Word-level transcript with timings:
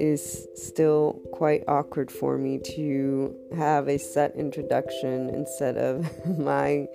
Is 0.00 0.48
still 0.54 1.20
quite 1.32 1.62
awkward 1.68 2.10
for 2.10 2.38
me 2.38 2.58
to 2.58 3.36
have 3.56 3.88
a 3.88 3.98
set 3.98 4.34
introduction 4.34 5.28
instead 5.30 5.76
of 5.76 6.06
my 6.38 6.86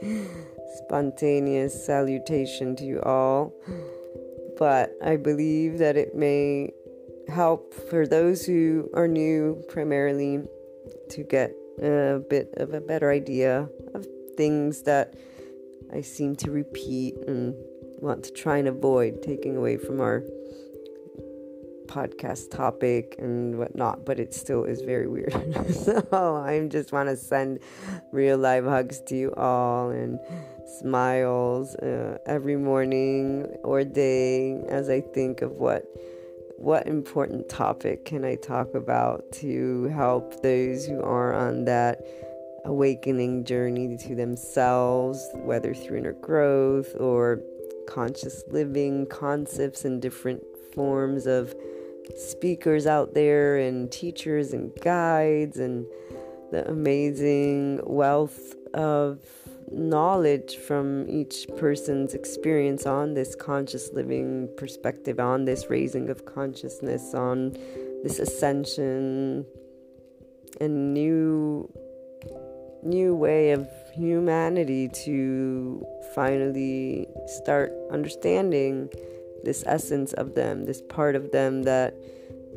spontaneous 0.78 1.86
salutation 1.86 2.76
to 2.76 2.84
you 2.84 3.02
all. 3.02 3.54
But 4.58 4.92
I 5.04 5.18
believe 5.18 5.78
that 5.80 5.98
it 5.98 6.16
may 6.16 6.72
help 7.28 7.74
for 7.74 8.08
those 8.08 8.46
who 8.46 8.90
are 8.94 9.08
new 9.08 9.64
primarily 9.70 10.44
to 11.10 11.24
get 11.24 11.52
a 11.82 12.20
bit 12.30 12.54
of 12.58 12.74
a 12.74 12.82
better 12.82 13.12
idea 13.12 13.70
of 13.94 14.06
things 14.38 14.84
that 14.84 15.14
I 15.94 16.02
seem 16.02 16.36
to 16.38 16.52
repeat 16.52 17.16
and 17.28 17.54
want 18.00 18.24
to 18.26 18.32
try 18.32 18.58
and 18.58 18.68
avoid 18.68 19.22
taking 19.24 19.56
away 19.56 19.78
from 19.78 20.02
our 20.02 20.24
podcast 21.88 22.52
topic 22.52 23.16
and 23.20 23.58
whatnot, 23.58 24.06
but 24.06 24.20
it 24.20 24.34
still 24.34 24.64
is 24.64 24.82
very 24.82 25.08
weird. 25.08 25.34
so 25.74 26.36
I 26.36 26.68
just 26.70 26.92
want 26.92 27.10
to 27.10 27.16
send 27.16 27.60
real 28.12 28.38
live 28.38 28.66
hugs 28.66 29.02
to 29.08 29.16
you 29.16 29.34
all 29.36 29.90
and 29.90 30.20
smiles 30.80 31.76
uh, 31.76 32.18
every 32.26 32.58
morning 32.58 33.46
or 33.64 33.84
day 33.84 34.62
as 34.70 34.90
I 34.90 35.02
think 35.02 35.42
of 35.42 35.52
what 35.54 35.86
what 36.58 36.88
important 36.88 37.50
topic 37.50 38.06
can 38.06 38.24
I 38.24 38.36
talk 38.36 38.74
about 38.76 39.30
to 39.34 39.84
help 39.90 40.42
those 40.42 40.86
who 40.86 41.02
are 41.02 41.34
on 41.34 41.66
that 41.66 42.02
awakening 42.64 43.44
journey 43.44 43.98
to 43.98 44.16
themselves, 44.16 45.30
whether 45.34 45.74
through 45.74 45.98
inner 45.98 46.14
growth 46.14 46.96
or 47.00 47.42
conscious 47.88 48.44
living 48.50 49.06
concepts 49.08 49.86
and 49.86 50.02
different 50.02 50.42
forms 50.74 51.28
of 51.28 51.54
speakers 52.16 52.86
out 52.86 53.14
there 53.14 53.58
and 53.58 53.92
teachers 53.92 54.54
and 54.54 54.72
guides 54.82 55.58
and 55.58 55.86
the 56.52 56.68
amazing 56.70 57.82
wealth 57.84 58.56
of 58.74 59.20
knowledge 59.72 60.58
from 60.58 61.10
each 61.10 61.48
person's 61.58 62.14
experience 62.14 62.86
on 62.86 63.14
this 63.14 63.36
conscious 63.36 63.92
living 63.94 64.50
perspective, 64.58 65.20
on 65.20 65.46
this 65.46 65.70
raising 65.70 66.10
of 66.10 66.26
consciousness, 66.26 67.14
on 67.14 67.52
this 68.04 68.20
ascension, 68.20 69.46
and 70.62 70.94
new 70.94 71.70
new 72.84 73.16
way 73.16 73.52
of 73.52 73.68
humanity 73.96 74.88
to 74.90 75.84
finally 76.14 77.08
start 77.26 77.74
understanding 77.92 78.88
this 79.44 79.64
essence 79.66 80.14
of 80.14 80.36
them, 80.36 80.66
this 80.66 80.82
part 80.82 81.16
of 81.16 81.32
them 81.32 81.64
that 81.64 81.96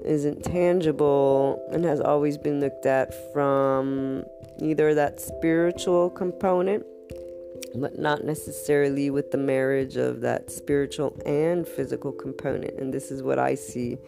isn't 0.04 0.44
tangible 0.44 1.66
and 1.72 1.84
has 1.84 2.00
always 2.00 2.38
been 2.38 2.60
looked 2.60 2.86
at 2.86 3.12
from 3.32 4.24
either 4.60 4.94
that 4.94 5.20
spiritual 5.20 6.10
component 6.10 6.84
but 7.74 7.98
not 7.98 8.24
necessarily 8.24 9.10
with 9.10 9.30
the 9.30 9.38
marriage 9.38 9.96
of 9.96 10.20
that 10.20 10.50
spiritual 10.50 11.16
and 11.26 11.66
physical 11.66 12.12
component. 12.12 12.78
And 12.78 12.92
this 12.92 13.10
is 13.10 13.22
what 13.22 13.38
I 13.38 13.54
see 13.54 13.98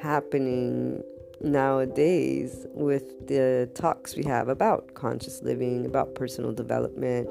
happening 0.00 1.02
nowadays 1.44 2.66
with 2.72 3.26
the 3.26 3.70
talks 3.74 4.16
we 4.16 4.24
have 4.24 4.48
about 4.48 4.94
conscious 4.94 5.42
living, 5.42 5.86
about 5.86 6.14
personal 6.14 6.52
development. 6.52 7.28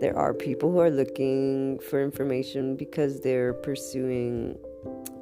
There 0.00 0.16
are 0.16 0.34
people 0.34 0.70
who 0.70 0.80
are 0.80 0.90
looking 0.90 1.78
for 1.78 2.02
information 2.02 2.76
because 2.76 3.20
they're 3.20 3.54
pursuing 3.54 4.58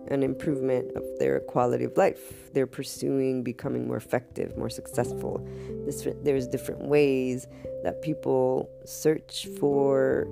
an 0.09 0.23
improvement 0.23 0.95
of 0.97 1.05
their 1.19 1.41
quality 1.41 1.85
of 1.85 1.97
life. 1.97 2.53
They're 2.53 2.67
pursuing 2.67 3.43
becoming 3.43 3.87
more 3.87 3.97
effective, 3.97 4.57
more 4.57 4.71
successful. 4.71 5.47
This, 5.87 6.07
there's 6.23 6.47
different 6.49 6.83
ways 6.83 7.47
that 7.85 8.03
people 8.03 8.69
search 8.85 9.47
for 9.59 10.27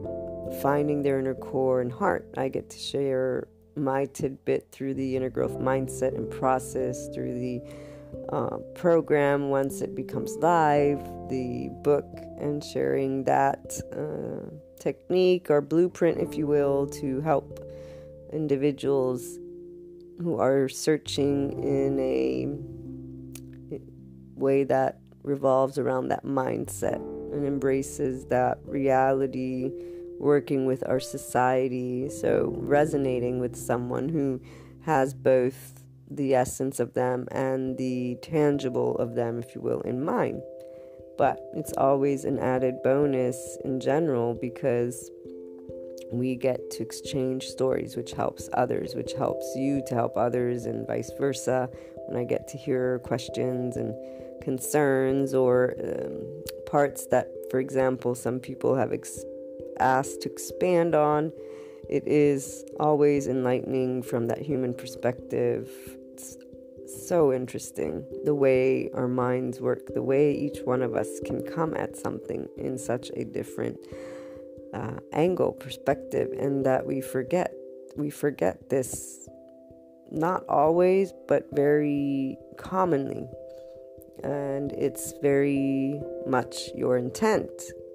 finding 0.63 1.03
their 1.03 1.19
inner 1.19 1.35
core 1.35 1.81
and 1.81 1.93
heart. 1.93 2.29
I 2.37 2.49
get 2.49 2.69
to 2.71 2.79
share 2.79 3.49
my 3.77 4.07
tidbit 4.07 4.69
through 4.73 4.95
the 4.95 5.17
inner 5.17 5.31
growth 5.31 5.59
mindset 5.59 6.17
and 6.17 6.31
process, 6.31 7.09
through 7.15 7.39
the 7.39 7.63
uh, 8.31 8.57
program 8.75 9.51
once 9.51 9.81
it 9.81 9.95
becomes 9.95 10.37
live, 10.37 10.99
the 11.29 11.69
book, 11.83 12.07
and 12.39 12.63
sharing 12.63 13.25
that 13.25 13.81
uh, 13.93 14.51
technique 14.79 15.51
or 15.51 15.61
blueprint, 15.61 16.19
if 16.19 16.37
you 16.37 16.47
will, 16.47 16.87
to 16.87 17.21
help 17.21 17.67
individuals 18.33 19.39
who 20.21 20.39
are 20.39 20.69
searching 20.69 21.53
in 21.63 21.99
a 21.99 22.47
way 24.39 24.65
that 24.65 24.99
revolves 25.23 25.79
around 25.79 26.09
that 26.09 26.25
mindset 26.25 26.97
and 27.33 27.45
embraces 27.45 28.27
that 28.27 28.59
reality 28.65 29.71
working 30.19 30.67
with 30.67 30.87
our 30.87 31.01
society. 31.01 32.09
So, 32.09 32.55
resonating 32.57 33.39
with 33.41 33.57
someone 33.57 34.09
who 34.09 34.41
has 34.83 35.15
both 35.15 35.80
the 36.11 36.35
essence 36.35 36.81
of 36.81 36.95
them 36.95 37.29
and 37.31 37.79
the 37.79 38.17
tangible 38.23 38.97
of 38.97 39.15
them, 39.15 39.39
if 39.39 39.55
you 39.55 39.61
will, 39.61 39.81
in 39.83 40.05
mind. 40.05 40.43
But 41.17 41.41
it's 41.55 41.73
always 41.77 42.25
an 42.25 42.39
added 42.39 42.83
bonus 42.83 43.59
in 43.65 43.81
general 43.81 44.35
because 44.35 45.11
we 46.13 46.35
get 46.35 46.71
to 46.73 46.83
exchange 46.83 47.45
stories, 47.45 47.97
which 47.97 48.13
helps 48.13 48.49
others, 48.55 48.95
which 48.95 49.13
helps 49.13 49.55
you 49.55 49.83
to 49.87 49.95
help 49.95 50.17
others, 50.17 50.67
and 50.67 50.87
vice 50.87 51.13
versa. 51.19 51.69
When 52.07 52.19
I 52.19 52.25
get 52.25 52.49
to 52.49 52.59
hear 52.59 52.99
questions 53.01 53.77
and 53.77 53.95
concerns 54.43 55.35
or 55.35 55.75
um, 55.85 56.43
parts 56.67 57.07
that, 57.07 57.29
for 57.51 57.61
example, 57.61 58.15
some 58.15 58.41
people 58.41 58.75
have 58.75 58.93
ex- 58.93 59.25
asked 59.79 60.23
to 60.23 60.33
expand 60.33 60.95
on, 60.95 61.33
it 61.89 62.07
is 62.07 62.65
always 62.81 63.27
enlightening 63.27 64.03
from 64.03 64.27
that 64.27 64.39
human 64.39 64.75
perspective. 64.75 65.69
So 66.91 67.33
interesting 67.33 68.05
the 68.25 68.35
way 68.35 68.91
our 68.95 69.09
minds 69.09 69.61
work, 69.61 69.95
the 69.95 70.03
way 70.03 70.33
each 70.33 70.59
one 70.65 70.83
of 70.83 70.95
us 70.95 71.21
can 71.25 71.43
come 71.43 71.75
at 71.77 71.97
something 71.97 72.49
in 72.57 72.79
such 72.79 73.11
a 73.17 73.25
different 73.25 73.79
uh, 74.75 74.97
angle, 75.13 75.53
perspective, 75.53 76.29
and 76.39 76.65
that 76.67 76.87
we 76.87 77.01
forget. 77.01 77.53
We 77.97 78.11
forget 78.11 78.71
this 78.71 79.29
not 80.11 80.45
always, 80.49 81.13
but 81.29 81.47
very 81.53 82.37
commonly. 82.57 83.29
And 84.23 84.73
it's 84.73 85.15
very 85.23 86.01
much 86.27 86.57
your 86.75 86.99
intent 86.99 87.51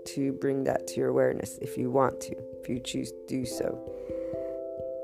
to 0.08 0.34
bring 0.34 0.64
that 0.64 0.88
to 0.88 0.96
your 0.96 1.10
awareness 1.10 1.58
if 1.62 1.78
you 1.78 1.92
want 1.92 2.22
to, 2.22 2.36
if 2.62 2.70
you 2.70 2.80
choose 2.80 3.12
to 3.12 3.26
do 3.28 3.46
so, 3.46 3.95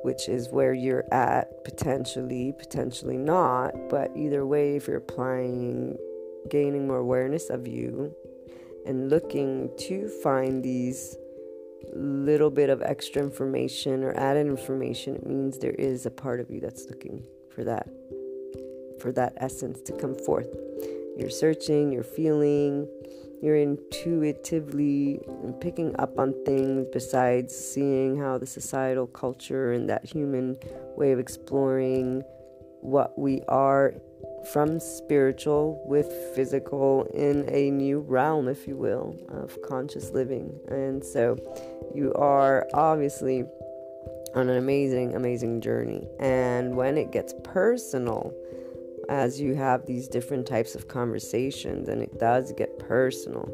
which 0.03 0.27
is 0.29 0.49
where 0.49 0.73
you're 0.73 1.05
at 1.11 1.63
potentially, 1.63 2.53
potentially 2.57 3.17
not. 3.17 3.89
But 3.89 4.11
either 4.15 4.45
way, 4.45 4.75
if 4.75 4.87
you're 4.87 4.97
applying, 4.97 5.97
gaining 6.49 6.87
more 6.87 6.97
awareness 6.97 7.49
of 7.49 7.67
you 7.67 8.13
and 8.85 9.09
looking 9.09 9.69
to 9.77 10.07
find 10.23 10.63
these 10.63 11.17
little 11.93 12.49
bit 12.49 12.69
of 12.69 12.81
extra 12.81 13.21
information 13.21 14.03
or 14.03 14.17
added 14.17 14.47
information, 14.47 15.15
it 15.15 15.25
means 15.25 15.57
there 15.57 15.71
is 15.71 16.05
a 16.05 16.11
part 16.11 16.39
of 16.39 16.49
you 16.49 16.59
that's 16.59 16.87
looking 16.87 17.23
for 17.53 17.63
that, 17.63 17.87
for 18.99 19.11
that 19.11 19.33
essence 19.37 19.81
to 19.81 19.93
come 19.93 20.15
forth. 20.15 20.47
You're 21.17 21.29
searching, 21.29 21.91
you're 21.91 22.03
feeling, 22.03 22.87
you're 23.41 23.55
intuitively 23.55 25.19
picking 25.59 25.95
up 25.99 26.17
on 26.19 26.33
things 26.45 26.87
besides 26.93 27.55
seeing 27.55 28.17
how 28.17 28.37
the 28.37 28.45
societal 28.45 29.07
culture 29.07 29.73
and 29.73 29.89
that 29.89 30.05
human 30.05 30.57
way 30.95 31.11
of 31.11 31.19
exploring 31.19 32.23
what 32.81 33.17
we 33.17 33.41
are 33.47 33.93
from 34.51 34.79
spiritual 34.79 35.83
with 35.85 36.11
physical 36.35 37.03
in 37.13 37.47
a 37.49 37.69
new 37.71 37.99
realm, 37.99 38.47
if 38.47 38.67
you 38.67 38.75
will, 38.75 39.15
of 39.29 39.57
conscious 39.67 40.11
living. 40.11 40.59
And 40.67 41.03
so 41.03 41.37
you 41.93 42.13
are 42.13 42.67
obviously 42.73 43.45
on 44.35 44.49
an 44.49 44.57
amazing, 44.57 45.15
amazing 45.15 45.61
journey. 45.61 46.07
And 46.19 46.75
when 46.75 46.97
it 46.97 47.11
gets 47.11 47.33
personal, 47.43 48.33
as 49.09 49.39
you 49.39 49.55
have 49.55 49.85
these 49.85 50.07
different 50.07 50.45
types 50.45 50.75
of 50.75 50.87
conversations, 50.87 51.89
and 51.89 52.01
it 52.01 52.19
does 52.19 52.51
get 52.53 52.79
personal, 52.79 53.49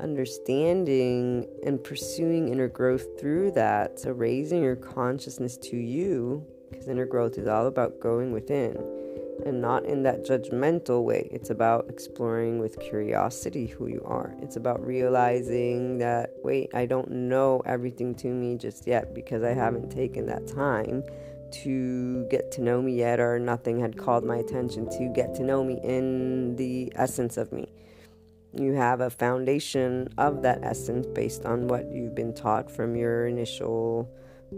understanding 0.00 1.46
and 1.64 1.82
pursuing 1.82 2.48
inner 2.48 2.68
growth 2.68 3.18
through 3.18 3.50
that, 3.52 3.98
so 3.98 4.12
raising 4.12 4.62
your 4.62 4.76
consciousness 4.76 5.56
to 5.56 5.76
you, 5.76 6.46
because 6.70 6.88
inner 6.88 7.06
growth 7.06 7.38
is 7.38 7.46
all 7.46 7.66
about 7.66 8.00
going 8.00 8.32
within 8.32 8.76
and 9.46 9.60
not 9.60 9.84
in 9.84 10.02
that 10.02 10.24
judgmental 10.24 11.04
way. 11.04 11.28
It's 11.30 11.50
about 11.50 11.86
exploring 11.88 12.58
with 12.58 12.80
curiosity 12.80 13.66
who 13.66 13.86
you 13.86 14.02
are. 14.04 14.34
It's 14.42 14.56
about 14.56 14.84
realizing 14.84 15.98
that, 15.98 16.30
wait, 16.42 16.74
I 16.74 16.86
don't 16.86 17.10
know 17.10 17.62
everything 17.64 18.16
to 18.16 18.28
me 18.28 18.56
just 18.56 18.86
yet 18.86 19.14
because 19.14 19.44
I 19.44 19.52
haven't 19.52 19.90
taken 19.90 20.26
that 20.26 20.48
time 20.48 21.04
to 21.52 22.26
get 22.30 22.50
to 22.52 22.62
know 22.62 22.82
me 22.82 22.96
yet, 22.96 23.20
or 23.20 23.38
nothing 23.38 23.80
had 23.80 23.96
called 23.96 24.24
my 24.24 24.36
attention 24.36 24.88
to 24.90 25.12
get 25.14 25.34
to 25.34 25.42
know 25.42 25.64
me 25.64 25.80
in 25.82 26.56
the 26.56 26.92
essence 26.96 27.36
of 27.36 27.52
me. 27.52 27.68
You 28.52 28.72
have 28.72 29.00
a 29.00 29.10
foundation 29.10 30.08
of 30.16 30.42
that 30.42 30.60
essence 30.62 31.06
based 31.06 31.44
on 31.44 31.68
what 31.68 31.90
you've 31.92 32.14
been 32.14 32.34
taught 32.34 32.70
from 32.70 32.96
your 32.96 33.26
initial 33.26 34.10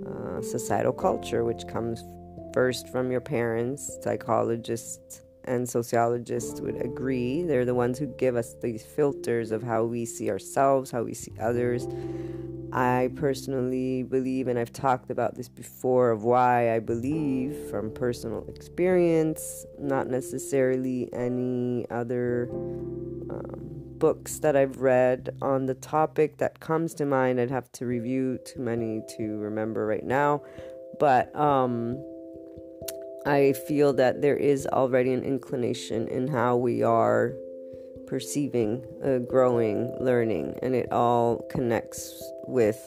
uh, 0.06 0.40
societal 0.40 0.92
culture, 0.92 1.44
which 1.44 1.66
comes 1.66 2.04
first 2.54 2.88
from 2.88 3.10
your 3.10 3.20
parents. 3.20 3.98
Psychologists 4.02 5.22
and 5.44 5.69
sociologists 5.69 6.60
would 6.60 6.81
agree. 6.82 7.42
They're 7.42 7.64
the 7.64 7.75
ones 7.75 7.98
who 7.98 8.06
give 8.06 8.37
us 8.37 8.54
these 8.62 8.82
filters 8.82 9.50
of 9.50 9.62
how 9.62 9.84
we 9.84 10.04
see 10.04 10.31
ourselves, 10.31 10.90
how 10.90 11.02
we 11.02 11.14
see 11.14 11.32
others. 11.40 11.87
I 12.72 13.10
personally 13.16 14.04
believe, 14.04 14.46
and 14.46 14.58
I've 14.58 14.72
talked 14.72 15.10
about 15.10 15.34
this 15.34 15.48
before, 15.48 16.10
of 16.10 16.22
why 16.22 16.72
I 16.75 16.78
believe 16.78 17.56
from 17.69 17.90
personal 17.90 18.44
experience, 18.48 19.66
not 19.78 20.06
necessarily 20.06 21.12
any 21.12 21.86
other 21.90 22.48
um, 22.50 23.70
books 23.98 24.38
that 24.40 24.56
I've 24.56 24.78
read 24.78 25.31
on 25.43 25.66
the 25.66 25.75
topic 25.75 26.38
that 26.38 26.60
comes 26.60 26.94
to 26.94 27.06
mind. 27.06 27.40
I'd 27.40 27.50
have 27.50 27.70
to 27.72 27.86
review 27.86 28.38
too 28.44 28.60
many 28.60 29.02
to 29.16 29.36
remember 29.38 29.84
right 29.86 30.04
now. 30.04 30.43
But 31.00 31.34
um, 31.34 31.96
I 33.26 33.52
feel 33.52 33.93
that 33.94 34.22
there 34.22 34.37
is 34.37 34.67
already 34.67 35.12
an 35.12 35.25
inclination 35.25 36.08
in 36.08 36.28
how 36.28 36.56
we 36.56 36.82
are 36.82 37.34
perceiving, 38.06 38.84
uh, 39.05 39.19
growing, 39.19 39.94
learning, 40.00 40.58
and 40.62 40.75
it 40.75 40.90
all 40.90 41.46
connects 41.50 42.22
with, 42.46 42.81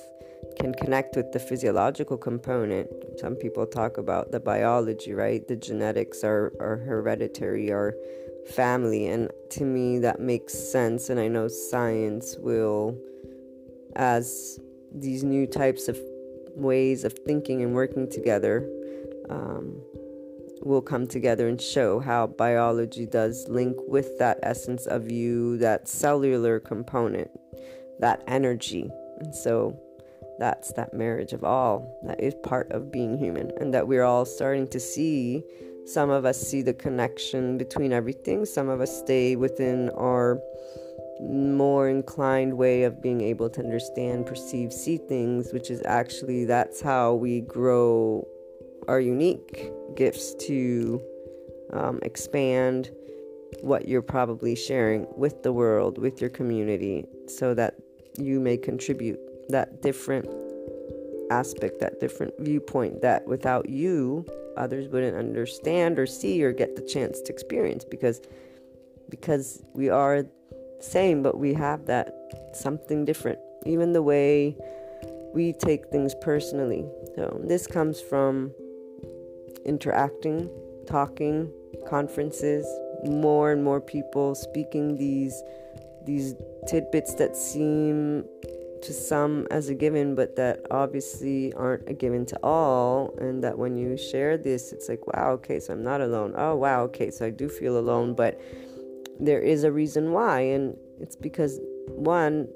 can 0.60 0.74
connect 0.74 1.16
with 1.16 1.32
the 1.32 1.40
physiological 1.40 2.18
component. 2.18 2.90
Some 3.20 3.36
people 3.36 3.66
talk 3.66 3.98
about 3.98 4.32
the 4.32 4.40
biology, 4.40 5.14
right? 5.14 5.48
The 5.48 5.56
genetics 5.56 6.24
are, 6.24 6.52
are 6.60 6.78
hereditary, 6.78 7.72
are 7.72 7.94
family, 8.56 9.08
and 9.08 9.30
to 9.52 9.64
me 9.64 10.00
that 10.00 10.20
makes 10.20 10.54
sense. 10.54 11.10
And 11.10 11.20
I 11.20 11.28
know 11.28 11.48
science 11.48 12.36
will, 12.40 12.98
as 13.96 14.60
these 14.92 15.24
new 15.24 15.48
types 15.48 15.88
of 15.88 15.98
ways 16.56 17.04
of 17.04 17.14
thinking 17.14 17.62
and 17.62 17.74
working 17.74 18.10
together. 18.10 18.68
Um, 19.30 19.82
will 20.62 20.82
come 20.82 21.08
together 21.08 21.48
and 21.48 21.62
show 21.62 22.00
how 22.00 22.28
biology 22.28 23.06
does 23.06 23.48
link 23.50 23.76
with 23.88 24.18
that 24.20 24.40
essence 24.44 24.86
of 24.86 25.12
you, 25.12 25.58
that 25.58 25.88
cellular 25.88 26.60
component, 26.60 27.30
that 28.00 28.24
energy. 28.28 28.90
And 29.20 29.36
so 29.36 29.80
that's 30.40 30.74
that 30.74 30.94
marriage 30.94 31.34
of 31.34 31.44
all 31.44 32.00
that 32.06 32.20
is 32.22 32.34
part 32.44 32.72
of 32.72 32.92
being 32.92 33.18
human, 33.18 33.52
and 33.60 33.74
that 33.74 33.88
we're 33.88 34.04
all 34.04 34.26
starting 34.26 34.68
to 34.70 34.80
see. 34.80 35.44
Some 35.86 36.10
of 36.10 36.26
us 36.26 36.40
see 36.40 36.62
the 36.62 36.74
connection 36.74 37.58
between 37.58 37.92
everything, 37.92 38.46
some 38.46 38.70
of 38.70 38.80
us 38.80 38.98
stay 38.98 39.36
within 39.36 39.90
our 39.92 40.40
more 41.22 41.90
inclined 41.90 42.58
way 42.58 42.84
of 42.84 43.02
being 43.02 43.22
able 43.22 43.50
to 43.50 43.62
understand, 43.62 44.26
perceive, 44.26 44.74
see 44.74 44.98
things, 44.98 45.54
which 45.54 45.70
is 45.70 45.82
actually 45.86 46.46
that's 46.46 46.82
how 46.82 47.14
we 47.14 47.42
grow 47.42 48.28
our 48.88 49.00
unique 49.00 49.72
gifts 49.96 50.36
to 50.48 51.02
um, 51.72 52.00
expand 52.04 52.92
what 53.62 53.88
you're 53.88 54.02
probably 54.02 54.56
sharing 54.56 55.08
with 55.16 55.44
the 55.44 55.54
world, 55.54 55.98
with 55.98 56.20
your 56.20 56.30
community, 56.30 57.06
so 57.28 57.54
that 57.54 57.76
you 58.18 58.40
may 58.40 58.58
contribute 58.58 59.20
that 59.50 59.82
different 59.82 60.28
aspect, 61.32 61.80
that 61.80 62.00
different 62.00 62.34
viewpoint 62.40 63.02
that 63.02 63.26
without 63.28 63.70
you, 63.70 64.26
others 64.58 64.88
wouldn't 64.90 65.18
understand 65.18 65.98
or 65.98 66.06
see 66.06 66.44
or 66.44 66.52
get 66.52 66.76
the 66.76 66.82
chance 66.82 67.22
to 67.22 67.32
experience. 67.32 67.86
Because 67.86 68.22
because 69.10 69.64
we 69.74 69.90
are 69.90 70.24
the 70.24 70.30
same 70.80 71.22
but 71.22 71.38
we 71.38 71.54
have 71.54 71.86
that 71.86 72.14
something 72.54 73.06
different. 73.06 73.40
Even 73.66 73.94
the 73.94 74.02
way 74.02 74.56
we 75.34 75.54
take 75.54 75.88
things 75.88 76.14
personally. 76.22 76.86
So 77.16 77.42
this 77.44 77.66
comes 77.66 78.00
from 78.00 78.54
interacting, 79.66 80.50
talking, 80.88 81.52
conferences, 81.88 82.66
more 83.06 83.52
and 83.52 83.64
more 83.64 83.82
people 83.82 84.36
speaking 84.36 84.96
these 84.98 85.42
these 86.06 86.36
tidbits 86.68 87.14
that 87.16 87.36
seem 87.36 88.26
to 88.82 88.94
some 88.94 89.48
as 89.50 89.70
a 89.70 89.74
given, 89.74 90.16
but 90.16 90.36
that 90.36 90.66
obviously 90.70 91.54
aren't 91.54 91.88
a 91.88 91.94
given 91.94 92.26
to 92.26 92.38
all. 92.44 93.16
And 93.20 93.44
that 93.44 93.58
when 93.58 93.78
you 93.78 93.96
share 93.98 94.38
this, 94.38 94.74
it's 94.74 94.90
like, 94.90 95.08
wow, 95.08 95.32
okay, 95.32 95.60
so 95.60 95.74
I'm 95.74 95.84
not 95.84 96.02
alone. 96.02 96.34
Oh, 96.38 96.56
wow, 96.56 96.84
okay, 96.84 97.10
so 97.10 97.26
I 97.26 97.30
do 97.30 97.48
feel 97.48 97.78
alone, 97.78 98.14
but 98.14 98.40
there 99.20 99.40
is 99.40 99.64
a 99.64 99.72
reason 99.72 100.12
why. 100.12 100.42
And 100.42 100.76
it's 101.00 101.16
because, 101.16 101.60
one, 101.88 102.50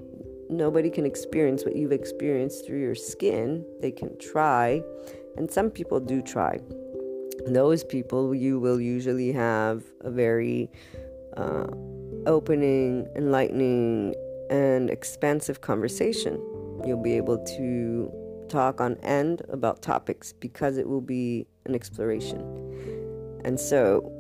nobody 0.50 0.90
can 0.90 1.06
experience 1.06 1.64
what 1.64 1.78
you've 1.78 1.94
experienced 1.94 2.66
through 2.66 2.82
your 2.82 2.96
skin. 2.96 3.66
They 3.82 3.92
can 3.92 4.18
try, 4.20 4.82
and 5.38 5.50
some 5.50 5.70
people 5.70 6.02
do 6.02 6.22
try 6.22 6.60
those 7.46 7.84
people, 7.84 8.34
you 8.34 8.60
will 8.60 8.82
usually 8.82 9.32
have 9.32 9.84
a 10.02 10.10
very 10.10 10.70
uh, 11.36 11.68
opening, 12.26 13.08
enlightening, 13.16 14.16
and 14.50 14.90
expansive 14.90 15.62
conversation. 15.62 16.36
You'll 16.86 17.02
be 17.02 17.14
able 17.14 17.44
to 17.58 18.12
talk 18.50 18.80
on 18.80 18.96
end 18.98 19.42
about 19.50 19.82
topics 19.82 20.34
because 20.34 20.78
it 20.78 20.88
will 20.88 21.02
be 21.02 21.48
an 21.66 21.76
exploration. 21.76 22.40
And 23.44 23.60
so, 23.60 24.12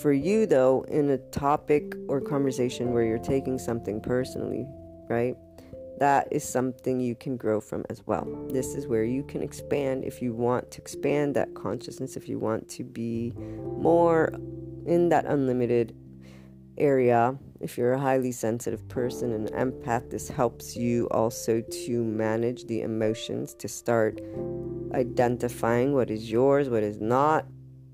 for 0.00 0.12
you 0.12 0.46
though, 0.46 0.84
in 0.88 1.10
a 1.10 1.18
topic 1.18 1.94
or 2.08 2.20
conversation 2.20 2.92
where 2.92 3.04
you're 3.04 3.18
taking 3.18 3.58
something 3.58 4.00
personally, 4.00 4.66
right? 5.08 5.36
That 6.00 6.28
is 6.30 6.42
something 6.42 6.98
you 6.98 7.14
can 7.14 7.36
grow 7.36 7.60
from 7.60 7.84
as 7.90 8.06
well. 8.06 8.26
This 8.50 8.74
is 8.74 8.86
where 8.86 9.04
you 9.04 9.22
can 9.22 9.42
expand 9.42 10.02
if 10.02 10.22
you 10.22 10.32
want 10.32 10.70
to 10.70 10.80
expand 10.80 11.36
that 11.36 11.54
consciousness, 11.54 12.16
if 12.16 12.26
you 12.26 12.38
want 12.38 12.70
to 12.70 12.84
be 12.84 13.34
more 13.36 14.32
in 14.86 15.10
that 15.10 15.26
unlimited 15.26 15.94
area. 16.78 17.38
If 17.60 17.76
you're 17.76 17.92
a 17.92 17.98
highly 17.98 18.32
sensitive 18.32 18.88
person 18.88 19.32
and 19.32 19.52
empath, 19.52 20.08
this 20.08 20.28
helps 20.28 20.74
you 20.74 21.06
also 21.10 21.60
to 21.60 22.02
manage 22.02 22.64
the 22.64 22.80
emotions, 22.80 23.52
to 23.56 23.68
start 23.68 24.22
identifying 24.94 25.92
what 25.92 26.10
is 26.10 26.30
yours, 26.30 26.70
what 26.70 26.82
is 26.82 26.98
not, 26.98 27.44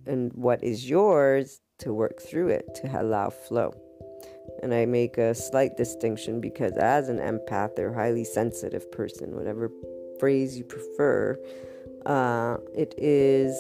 and 0.07 0.33
what 0.35 0.63
is 0.63 0.89
yours 0.89 1.61
to 1.79 1.93
work 1.93 2.23
through 2.23 2.51
it, 2.51 2.73
to 2.77 3.01
allow 3.01 3.31
flow. 3.31 3.75
And 4.67 4.75
I 4.75 4.85
make 4.85 5.17
a 5.17 5.33
slight 5.33 5.77
distinction 5.77 6.41
because, 6.41 6.73
as 6.73 7.09
an 7.09 7.19
empath 7.19 7.79
or 7.79 7.93
highly 7.95 8.25
sensitive 8.25 8.91
person, 8.91 9.37
whatever 9.37 9.71
phrase 10.19 10.59
you 10.59 10.65
prefer, 10.65 11.39
uh, 12.05 12.57
it 12.75 12.93
is 12.99 13.57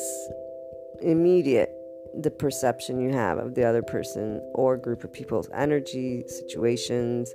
immediate 1.00 1.70
the 2.12 2.32
perception 2.32 3.00
you 3.00 3.12
have 3.12 3.38
of 3.38 3.54
the 3.54 3.62
other 3.62 3.84
person 3.84 4.40
or 4.52 4.76
group 4.76 5.04
of 5.04 5.12
people's 5.12 5.48
energy, 5.54 6.24
situations. 6.26 7.32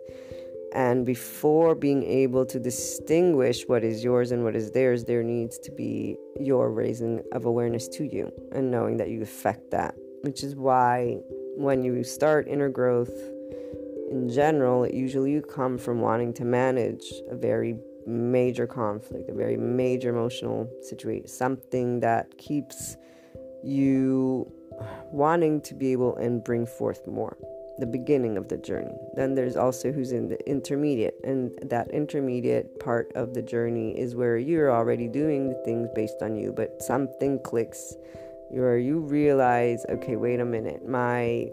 And 0.76 1.06
before 1.06 1.74
being 1.74 2.04
able 2.04 2.46
to 2.48 2.60
distinguish 2.60 3.70
what 3.70 3.86
is 3.86 4.04
yours 4.04 4.34
and 4.34 4.44
what 4.44 4.54
is 4.54 4.72
theirs, 4.72 5.06
there 5.06 5.24
needs 5.24 5.58
to 5.60 5.72
be 5.72 6.18
your 6.38 6.74
raising 6.74 7.24
of 7.32 7.46
awareness 7.46 7.88
to 7.88 8.04
you 8.04 8.34
and 8.52 8.70
knowing 8.70 8.98
that 8.98 9.08
you 9.12 9.22
affect 9.22 9.72
that. 9.72 9.96
Which 10.24 10.44
is 10.44 10.58
why 10.58 11.20
when 11.56 11.84
you 11.84 12.04
start 12.04 12.50
inner 12.50 12.68
growth 12.68 13.12
in 14.10 14.30
general, 14.30 14.88
usually 14.88 15.32
you 15.32 15.42
come 15.42 15.78
from 15.78 16.02
wanting 16.02 16.34
to 16.34 16.46
manage 16.46 17.06
a 17.30 17.36
very 17.36 17.78
major 18.06 18.68
conflict, 18.68 19.30
a 19.30 19.34
very 19.34 19.58
major 19.58 20.10
emotional 20.10 20.70
situation, 20.82 21.28
something 21.28 22.00
that 22.02 22.38
keeps 22.38 22.98
you 23.64 24.52
wanting 25.12 25.62
to 25.62 25.74
be 25.74 25.92
able 25.92 26.16
and 26.18 26.44
bring 26.44 26.66
forth 26.66 27.08
more. 27.08 27.38
The 27.80 27.86
beginning 27.88 28.38
of 28.38 28.48
the 28.48 28.58
journey. 28.58 28.94
Then 29.16 29.34
there's 29.34 29.56
also 29.56 29.92
who's 29.92 30.12
in 30.12 30.28
the 30.28 30.38
intermediate, 30.48 31.16
and 31.24 31.52
that 31.64 31.90
intermediate 31.92 32.80
part 32.80 33.12
of 33.16 33.34
the 33.34 33.42
journey 33.42 33.98
is 33.98 34.14
where 34.14 34.38
you're 34.38 34.72
already 34.72 35.08
doing 35.08 35.50
the 35.50 35.62
things 35.64 35.88
based 35.96 36.22
on 36.22 36.36
you, 36.36 36.52
but 36.52 36.82
something 36.82 37.40
clicks. 37.44 37.96
You 38.52 39.00
realize, 39.00 39.86
okay, 39.90 40.16
wait 40.16 40.42
a 40.42 40.46
minute, 40.46 40.88
my 40.88 41.50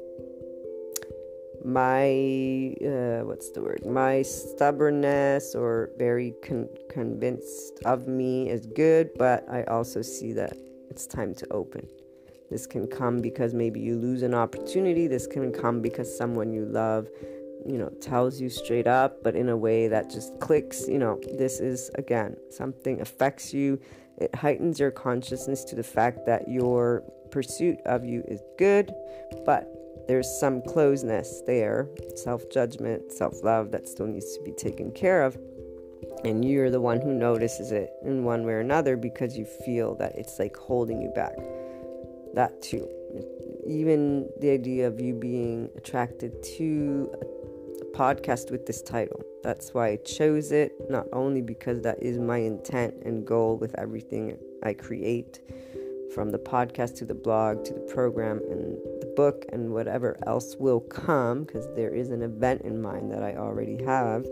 my 1.65 2.75
uh, 2.85 3.25
what's 3.25 3.51
the 3.51 3.61
word? 3.63 3.85
My 3.85 4.23
stubbornness 4.23 5.55
or 5.55 5.91
very 5.99 6.35
con- 6.45 6.69
convinced 6.91 7.81
of 7.85 8.07
me 8.07 8.49
is 8.49 8.67
good 8.67 9.11
but 9.17 9.45
i 9.51 9.63
also 9.65 10.03
see 10.03 10.33
that 10.33 10.57
it's 10.91 11.07
time 11.07 11.35
to 11.35 11.47
open. 11.53 11.87
This 12.51 12.67
can 12.67 12.87
come 12.87 13.21
because 13.21 13.53
maybe 13.55 13.79
you 13.79 13.97
lose 13.97 14.23
an 14.23 14.35
opportunity. 14.35 15.07
This 15.07 15.27
can 15.27 15.53
come 15.53 15.83
because 15.83 16.17
someone 16.17 16.53
you 16.53 16.65
love 16.65 17.09
you 17.67 17.77
know 17.77 17.89
tells 18.01 18.41
you 18.41 18.49
straight 18.49 18.87
up 18.87 19.23
but 19.25 19.35
in 19.35 19.49
a 19.49 19.57
way 19.57 19.89
that 19.89 20.09
just 20.11 20.39
clicks 20.41 20.89
you 20.89 20.99
know. 20.99 21.21
This 21.37 21.61
is 21.61 21.91
again 21.97 22.37
something 22.51 23.01
affects 23.01 23.53
you. 23.53 23.81
It 24.17 24.35
heightens 24.35 24.81
your 24.81 24.91
consciousness 24.91 25.65
to 25.65 25.77
the 25.77 25.85
fact 25.85 26.27
that 26.27 26.49
your 26.49 27.05
pursuit 27.31 27.79
of 27.85 28.05
you 28.05 28.25
is 28.27 28.41
good 28.59 28.93
but 29.45 29.78
there's 30.09 30.29
some 30.41 30.63
closeness 30.63 31.43
there, 31.47 31.89
self 32.17 32.49
judgment, 32.51 33.13
self 33.13 33.45
love 33.45 33.71
that 33.73 33.87
still 33.87 34.07
needs 34.07 34.37
to 34.37 34.43
be 34.43 34.53
taken 34.53 34.91
care 34.91 35.23
of. 35.23 35.37
And 36.25 36.45
you're 36.45 36.71
the 36.71 36.81
one 36.81 37.01
who 37.01 37.13
notices 37.13 37.71
it 37.71 37.91
in 38.03 38.25
one 38.25 38.45
way 38.45 38.55
or 38.55 38.61
another 38.61 38.97
because 38.97 39.37
you 39.37 39.45
feel 39.45 39.95
that 39.97 40.17
it's 40.17 40.39
like 40.39 40.57
holding 40.57 41.01
you 41.01 41.11
back. 41.11 41.37
That 42.35 42.61
too. 42.63 42.89
Even 43.67 44.29
the 44.41 44.51
idea 44.51 44.87
of 44.87 44.99
you 45.01 45.15
being 45.15 45.69
attracted 45.77 46.43
to 46.57 47.13
a 47.83 47.97
podcast 47.97 48.51
with 48.51 48.67
this 48.67 48.81
title. 48.81 49.23
That's 49.43 49.75
why 49.75 49.89
I 49.89 49.97
chose 49.97 50.53
it, 50.53 50.73
not 50.91 51.07
only 51.13 51.43
because 51.43 51.83
that 51.83 52.03
is 52.03 52.19
my 52.19 52.39
intent 52.39 52.95
and 53.05 53.27
goal 53.27 53.57
with 53.57 53.79
everything 53.79 54.39
I 54.63 54.73
create, 54.73 55.41
from 56.15 56.31
the 56.31 56.39
podcast 56.39 56.97
to 56.97 57.05
the 57.05 57.15
blog 57.15 57.65
to 57.65 57.75
the 57.75 57.81
program 57.81 58.41
and 58.51 58.77
the 59.01 59.13
book 59.17 59.45
and 59.53 59.73
whatever 59.73 60.19
else 60.27 60.57
will 60.59 60.81
come, 60.81 61.45
because 61.45 61.67
there 61.75 61.95
is 61.95 62.11
an 62.11 62.23
event 62.23 62.63
in 62.63 62.81
mind 62.81 63.11
that 63.13 63.23
I 63.23 63.37
already 63.37 63.83
have. 63.85 64.27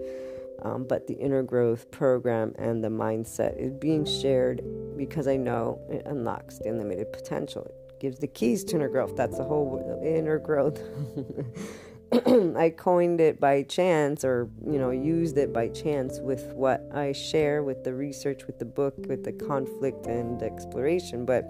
Um, 0.63 0.85
but 0.89 1.07
the 1.07 1.15
inner 1.15 1.43
growth 1.43 1.91
program 1.91 2.55
and 2.59 2.83
the 2.83 2.89
mindset 2.89 3.59
is 3.59 3.73
being 3.75 4.05
shared 4.05 4.63
because 4.97 5.29
I 5.29 5.37
know 5.37 5.79
it 5.91 6.03
unlocks 6.07 6.59
the 6.59 6.71
unlimited 6.71 7.13
potential. 7.13 7.65
It 7.65 8.01
gives 8.01 8.19
the 8.19 8.27
keys 8.27 8.65
to 8.65 8.77
inner 8.77 8.89
growth. 8.89 9.17
That's 9.17 9.37
the 9.37 9.45
whole 9.45 10.01
inner 10.05 10.39
growth. 10.39 10.81
I 12.57 12.73
coined 12.77 13.21
it 13.21 13.41
by 13.41 13.63
chance 13.65 14.25
or, 14.25 14.49
you 14.65 14.79
know, 14.79 14.91
used 14.91 15.37
it 15.39 15.53
by 15.53 15.69
chance 15.69 16.21
with 16.21 16.53
what 16.55 16.89
I 16.95 17.13
share 17.13 17.65
with 17.65 17.83
the 17.83 17.95
research, 17.95 18.47
with 18.47 18.59
the 18.59 18.65
book, 18.65 18.95
with 19.09 19.25
the 19.25 19.33
conflict 19.33 20.07
and 20.07 20.41
exploration, 20.41 21.25
but 21.25 21.45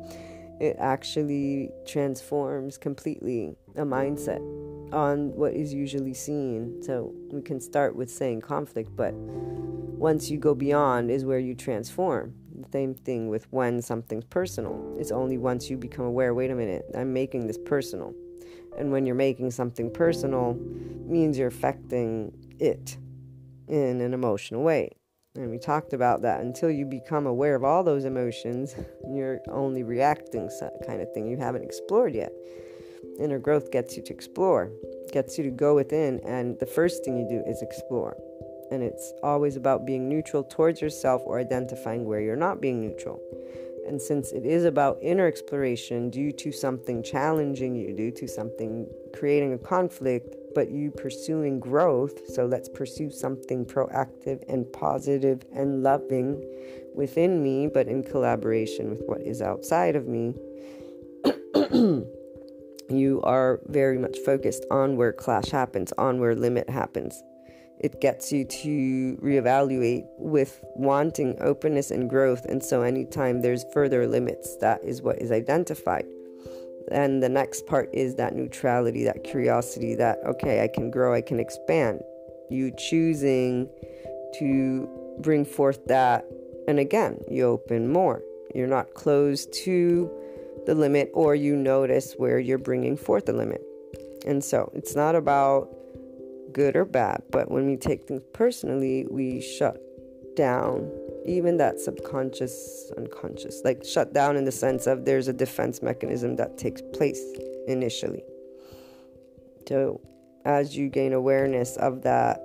it 0.59 0.77
actually 0.79 1.71
transforms 1.87 2.79
completely 2.79 3.55
a 3.77 3.83
mindset 3.83 4.41
on 4.95 5.35
what 5.37 5.53
is 5.53 5.75
usually 5.75 6.15
seen. 6.15 6.83
So 6.83 7.13
we 7.31 7.43
can 7.43 7.61
start 7.61 7.95
with 7.95 8.11
saying 8.11 8.41
conflict, 8.41 8.97
but 8.97 9.13
once 9.13 10.31
you 10.31 10.39
go 10.39 10.55
beyond 10.55 11.11
is 11.11 11.27
where 11.27 11.39
you 11.39 11.55
transform. 11.55 12.35
The 12.55 12.69
same 12.73 12.95
thing 12.95 13.29
with 13.29 13.47
when 13.51 13.83
something's 13.83 14.25
personal. 14.25 14.97
It's 14.99 15.11
only 15.11 15.37
once 15.37 15.69
you 15.69 15.77
become 15.77 16.07
aware, 16.07 16.33
wait 16.33 16.51
a 16.51 16.55
minute, 16.55 16.87
I'm 16.95 17.13
making 17.13 17.47
this 17.47 17.59
personal 17.59 18.15
and 18.79 18.93
when 18.93 19.07
you're 19.07 19.15
making 19.15 19.51
something 19.51 19.91
personal, 19.91 20.55
means 21.07 21.39
you're 21.39 21.49
affecting 21.49 22.33
it 22.59 22.97
in 23.69 24.01
an 24.01 24.15
emotional 24.15 24.63
way. 24.63 24.91
And 25.35 25.51
we 25.51 25.59
talked 25.59 25.93
about 25.93 26.23
that 26.23 26.41
until 26.41 26.71
you 26.71 26.87
become 26.87 27.27
aware 27.27 27.55
of 27.55 27.65
all 27.65 27.85
those 27.85 28.05
emotions, 28.05 28.75
you're 29.07 29.41
only 29.49 29.83
reacting 29.83 30.51
kind 30.87 31.03
of 31.03 31.13
thing 31.13 31.29
you 31.29 31.37
haven't 31.37 31.63
explored 31.63 32.15
yet. 32.15 32.33
Inner 33.21 33.39
growth 33.39 33.71
gets 33.71 33.97
you 33.97 34.03
to 34.05 34.13
explore, 34.13 34.71
gets 35.13 35.37
you 35.37 35.45
to 35.45 35.51
go 35.51 35.75
within, 35.75 36.21
and 36.21 36.59
the 36.59 36.67
first 36.67 37.05
thing 37.05 37.19
you 37.19 37.29
do 37.29 37.43
is 37.49 37.63
explore. 37.63 38.17
And 38.71 38.83
it's 38.83 39.13
always 39.23 39.57
about 39.57 39.87
being 39.87 40.09
neutral 40.09 40.43
towards 40.43 40.81
yourself 40.81 41.23
or 41.25 41.39
identifying 41.39 42.05
where 42.05 42.21
you're 42.21 42.37
not 42.37 42.61
being 42.61 42.81
neutral. 42.81 43.21
And 43.87 44.01
since 44.01 44.33
it 44.33 44.45
is 44.45 44.65
about 44.65 44.99
inner 45.01 45.27
exploration 45.27 46.11
due 46.11 46.33
to 46.33 46.53
something 46.53 47.03
challenging 47.03 47.75
you, 47.75 47.95
due 47.95 48.11
to 48.13 48.27
something 48.27 48.87
creating 49.15 49.53
a 49.53 49.59
conflict, 49.59 50.35
but 50.55 50.71
you 50.71 50.91
pursuing 50.91 51.61
growth, 51.61 52.27
so 52.29 52.47
let's 52.47 52.69
pursue 52.69 53.11
something 53.11 53.65
proactive 53.65 54.43
and 54.49 54.71
positive 54.73 55.45
and 55.55 55.83
loving 55.83 56.43
within 56.95 57.43
me, 57.43 57.69
but 57.69 57.87
in 57.89 58.03
collaboration 58.03 58.91
with 58.91 59.03
what 59.07 59.21
is 59.21 59.43
outside 59.43 59.97
of 59.97 60.09
me. 60.09 60.35
you 62.89 63.21
are 63.25 63.61
very 63.67 63.99
much 63.99 64.19
focused 64.19 64.65
on 64.71 64.97
where 64.97 65.13
clash 65.13 65.51
happens, 65.51 65.93
on 65.99 66.21
where 66.21 66.35
limit 66.35 66.71
happens 66.71 67.23
it 67.81 68.01
gets 68.01 68.33
you 68.33 68.45
to 68.45 69.19
reevaluate 69.23 70.07
with 70.19 70.65
wanting 70.75 71.37
openness 71.41 71.91
and 71.91 72.09
growth. 72.09 72.45
And 72.47 72.63
so, 72.63 72.83
anytime 72.83 73.43
there's 73.43 73.65
further 73.73 74.07
limits, 74.07 74.57
that 74.59 74.83
is 74.83 75.03
what 75.03 75.21
is 75.21 75.31
identified. 75.31 76.07
And 76.91 77.23
the 77.23 77.29
next 77.29 77.67
part 77.67 77.91
is 77.93 78.15
that 78.15 78.35
neutrality, 78.35 79.05
that 79.05 79.25
curiosity, 79.25 79.95
that, 79.97 80.19
okay, 80.25 80.63
I 80.63 80.69
can 80.69 80.91
grow, 80.91 81.13
I 81.13 81.21
can 81.21 81.41
expand. 81.41 82.01
You 82.49 82.73
choosing 82.79 83.69
to 84.39 84.89
bring 85.21 85.45
forth 85.45 85.85
that. 85.87 86.25
And 86.69 86.79
again, 86.79 87.21
you 87.29 87.45
open 87.45 87.93
more. 87.93 88.23
You're 88.55 88.69
not 88.69 88.95
closed 88.95 89.53
to 89.65 90.11
the 90.65 90.75
limit, 90.75 91.11
or 91.13 91.35
you 91.35 91.57
notice 91.57 92.15
where 92.17 92.39
you're 92.39 92.59
bringing 92.59 92.97
forth 92.97 93.27
the 93.27 93.33
limit. 93.33 93.63
And 94.27 94.43
so, 94.43 94.73
it's 94.75 94.97
not 94.97 95.15
about 95.15 95.76
good 96.57 96.75
or 96.75 96.87
bad, 96.87 97.23
but 97.31 97.51
when 97.51 97.67
we 97.67 97.77
take 97.77 98.05
things 98.05 98.23
personally, 98.33 99.07
we 99.11 99.43
shut 99.43 99.79
down 100.37 100.91
even 101.27 101.59
that 101.59 101.79
subconscious, 101.79 102.91
unconscious, 102.97 103.61
like 103.63 103.85
shut 103.85 104.15
down 104.15 104.39
in 104.39 104.47
the 104.47 104.53
sense 104.53 104.87
of 104.87 105.05
there's 105.05 105.29
a 105.29 105.35
defense 105.35 105.83
mechanism 105.83 106.37
that 106.37 106.57
takes 106.57 106.81
place 106.95 107.23
initially. 107.69 108.25
So, 109.69 110.01
as 110.47 110.75
you 110.75 110.89
gain 110.89 111.13
awareness 111.13 111.77
of 111.77 112.01
that 112.03 112.41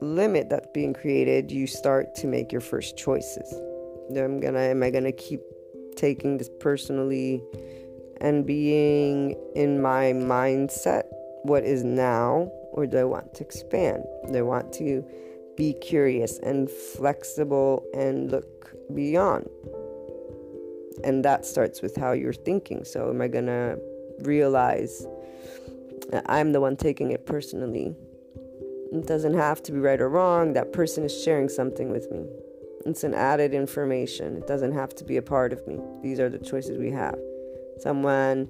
limit 0.00 0.48
that's 0.48 0.66
being 0.74 0.92
created, 0.92 1.52
you 1.52 1.68
start 1.68 2.16
to 2.16 2.26
make 2.26 2.50
your 2.50 2.60
first 2.60 2.96
choices. 2.96 3.48
I'm 4.10 4.40
gonna 4.40 4.58
am 4.58 4.82
I 4.82 4.90
gonna 4.90 5.12
keep 5.12 5.40
taking 5.94 6.36
this 6.38 6.50
personally 6.58 7.44
and 8.20 8.44
being 8.44 9.36
in 9.54 9.80
my 9.80 10.14
mindset 10.14 11.04
what 11.44 11.64
is 11.64 11.84
now 11.84 12.50
or 12.72 12.86
do 12.86 12.98
I 12.98 13.04
want 13.04 13.34
to 13.34 13.44
expand? 13.44 14.04
Do 14.30 14.38
I 14.38 14.42
want 14.42 14.72
to 14.74 15.04
be 15.56 15.74
curious 15.74 16.38
and 16.38 16.70
flexible 16.70 17.84
and 17.94 18.30
look 18.30 18.72
beyond? 18.94 19.48
And 21.04 21.24
that 21.24 21.46
starts 21.46 21.82
with 21.82 21.96
how 21.96 22.12
you're 22.12 22.32
thinking. 22.32 22.84
So, 22.84 23.10
am 23.10 23.20
I 23.20 23.28
going 23.28 23.46
to 23.46 23.78
realize 24.20 25.06
that 26.10 26.24
I'm 26.28 26.52
the 26.52 26.60
one 26.60 26.76
taking 26.76 27.10
it 27.10 27.26
personally? 27.26 27.94
It 28.92 29.06
doesn't 29.06 29.34
have 29.34 29.62
to 29.64 29.72
be 29.72 29.78
right 29.78 30.00
or 30.00 30.08
wrong. 30.08 30.52
That 30.52 30.72
person 30.72 31.04
is 31.04 31.22
sharing 31.22 31.48
something 31.48 31.90
with 31.90 32.10
me. 32.10 32.26
It's 32.86 33.04
an 33.04 33.14
added 33.14 33.54
information. 33.54 34.36
It 34.36 34.46
doesn't 34.46 34.72
have 34.72 34.94
to 34.96 35.04
be 35.04 35.16
a 35.16 35.22
part 35.22 35.52
of 35.52 35.66
me. 35.66 35.78
These 36.02 36.18
are 36.18 36.28
the 36.28 36.38
choices 36.38 36.78
we 36.78 36.90
have. 36.90 37.18
Someone 37.78 38.48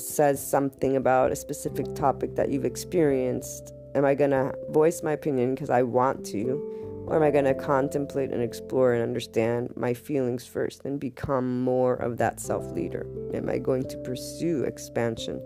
says 0.00 0.44
something 0.44 0.96
about 0.96 1.32
a 1.32 1.36
specific 1.36 1.94
topic 1.94 2.36
that 2.36 2.50
you've 2.50 2.64
experienced. 2.64 3.74
Am 3.94 4.04
I 4.04 4.14
going 4.14 4.30
to 4.30 4.54
voice 4.70 5.02
my 5.02 5.12
opinion 5.12 5.54
because 5.54 5.70
I 5.70 5.82
want 5.82 6.24
to? 6.26 7.04
Or 7.06 7.16
am 7.16 7.22
I 7.22 7.30
going 7.30 7.46
to 7.46 7.54
contemplate 7.54 8.32
and 8.32 8.42
explore 8.42 8.92
and 8.92 9.02
understand 9.02 9.72
my 9.76 9.94
feelings 9.94 10.46
first 10.46 10.84
and 10.84 11.00
become 11.00 11.62
more 11.62 11.94
of 11.94 12.18
that 12.18 12.38
self 12.38 12.70
leader? 12.72 13.06
Am 13.32 13.48
I 13.48 13.58
going 13.58 13.88
to 13.88 13.96
pursue 13.98 14.64
expansion? 14.64 15.40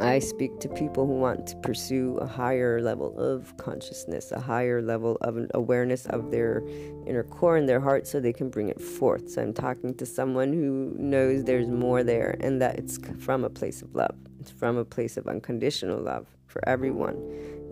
I 0.00 0.20
speak 0.20 0.60
to 0.60 0.68
people 0.68 1.06
who 1.06 1.14
want 1.14 1.48
to 1.48 1.56
pursue 1.56 2.18
a 2.18 2.26
higher 2.26 2.80
level 2.80 3.18
of 3.18 3.56
consciousness, 3.56 4.30
a 4.30 4.38
higher 4.40 4.80
level 4.80 5.18
of 5.22 5.36
awareness 5.54 6.06
of 6.06 6.30
their 6.30 6.62
inner 7.04 7.24
core 7.24 7.56
and 7.56 7.68
their 7.68 7.80
heart 7.80 8.06
so 8.06 8.20
they 8.20 8.32
can 8.32 8.48
bring 8.48 8.68
it 8.68 8.80
forth. 8.80 9.28
So 9.28 9.42
I'm 9.42 9.52
talking 9.52 9.94
to 9.96 10.06
someone 10.06 10.52
who 10.52 10.94
knows 10.96 11.42
there's 11.44 11.66
more 11.66 12.04
there 12.04 12.36
and 12.40 12.62
that 12.62 12.78
it's 12.78 12.98
from 13.18 13.42
a 13.42 13.50
place 13.50 13.82
of 13.82 13.92
love. 13.96 14.14
It's 14.38 14.52
from 14.52 14.76
a 14.76 14.84
place 14.84 15.16
of 15.16 15.26
unconditional 15.26 16.00
love 16.00 16.28
for 16.46 16.66
everyone 16.68 17.16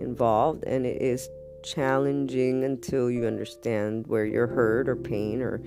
involved 0.01 0.65
and 0.65 0.85
it 0.85 1.01
is 1.01 1.29
challenging 1.63 2.65
until 2.65 3.09
you 3.09 3.25
understand 3.25 4.07
where 4.09 4.27
your 4.27 4.49
hurt 4.49 4.89
or 4.89 4.97
pain 4.97 5.43
or 5.43 5.63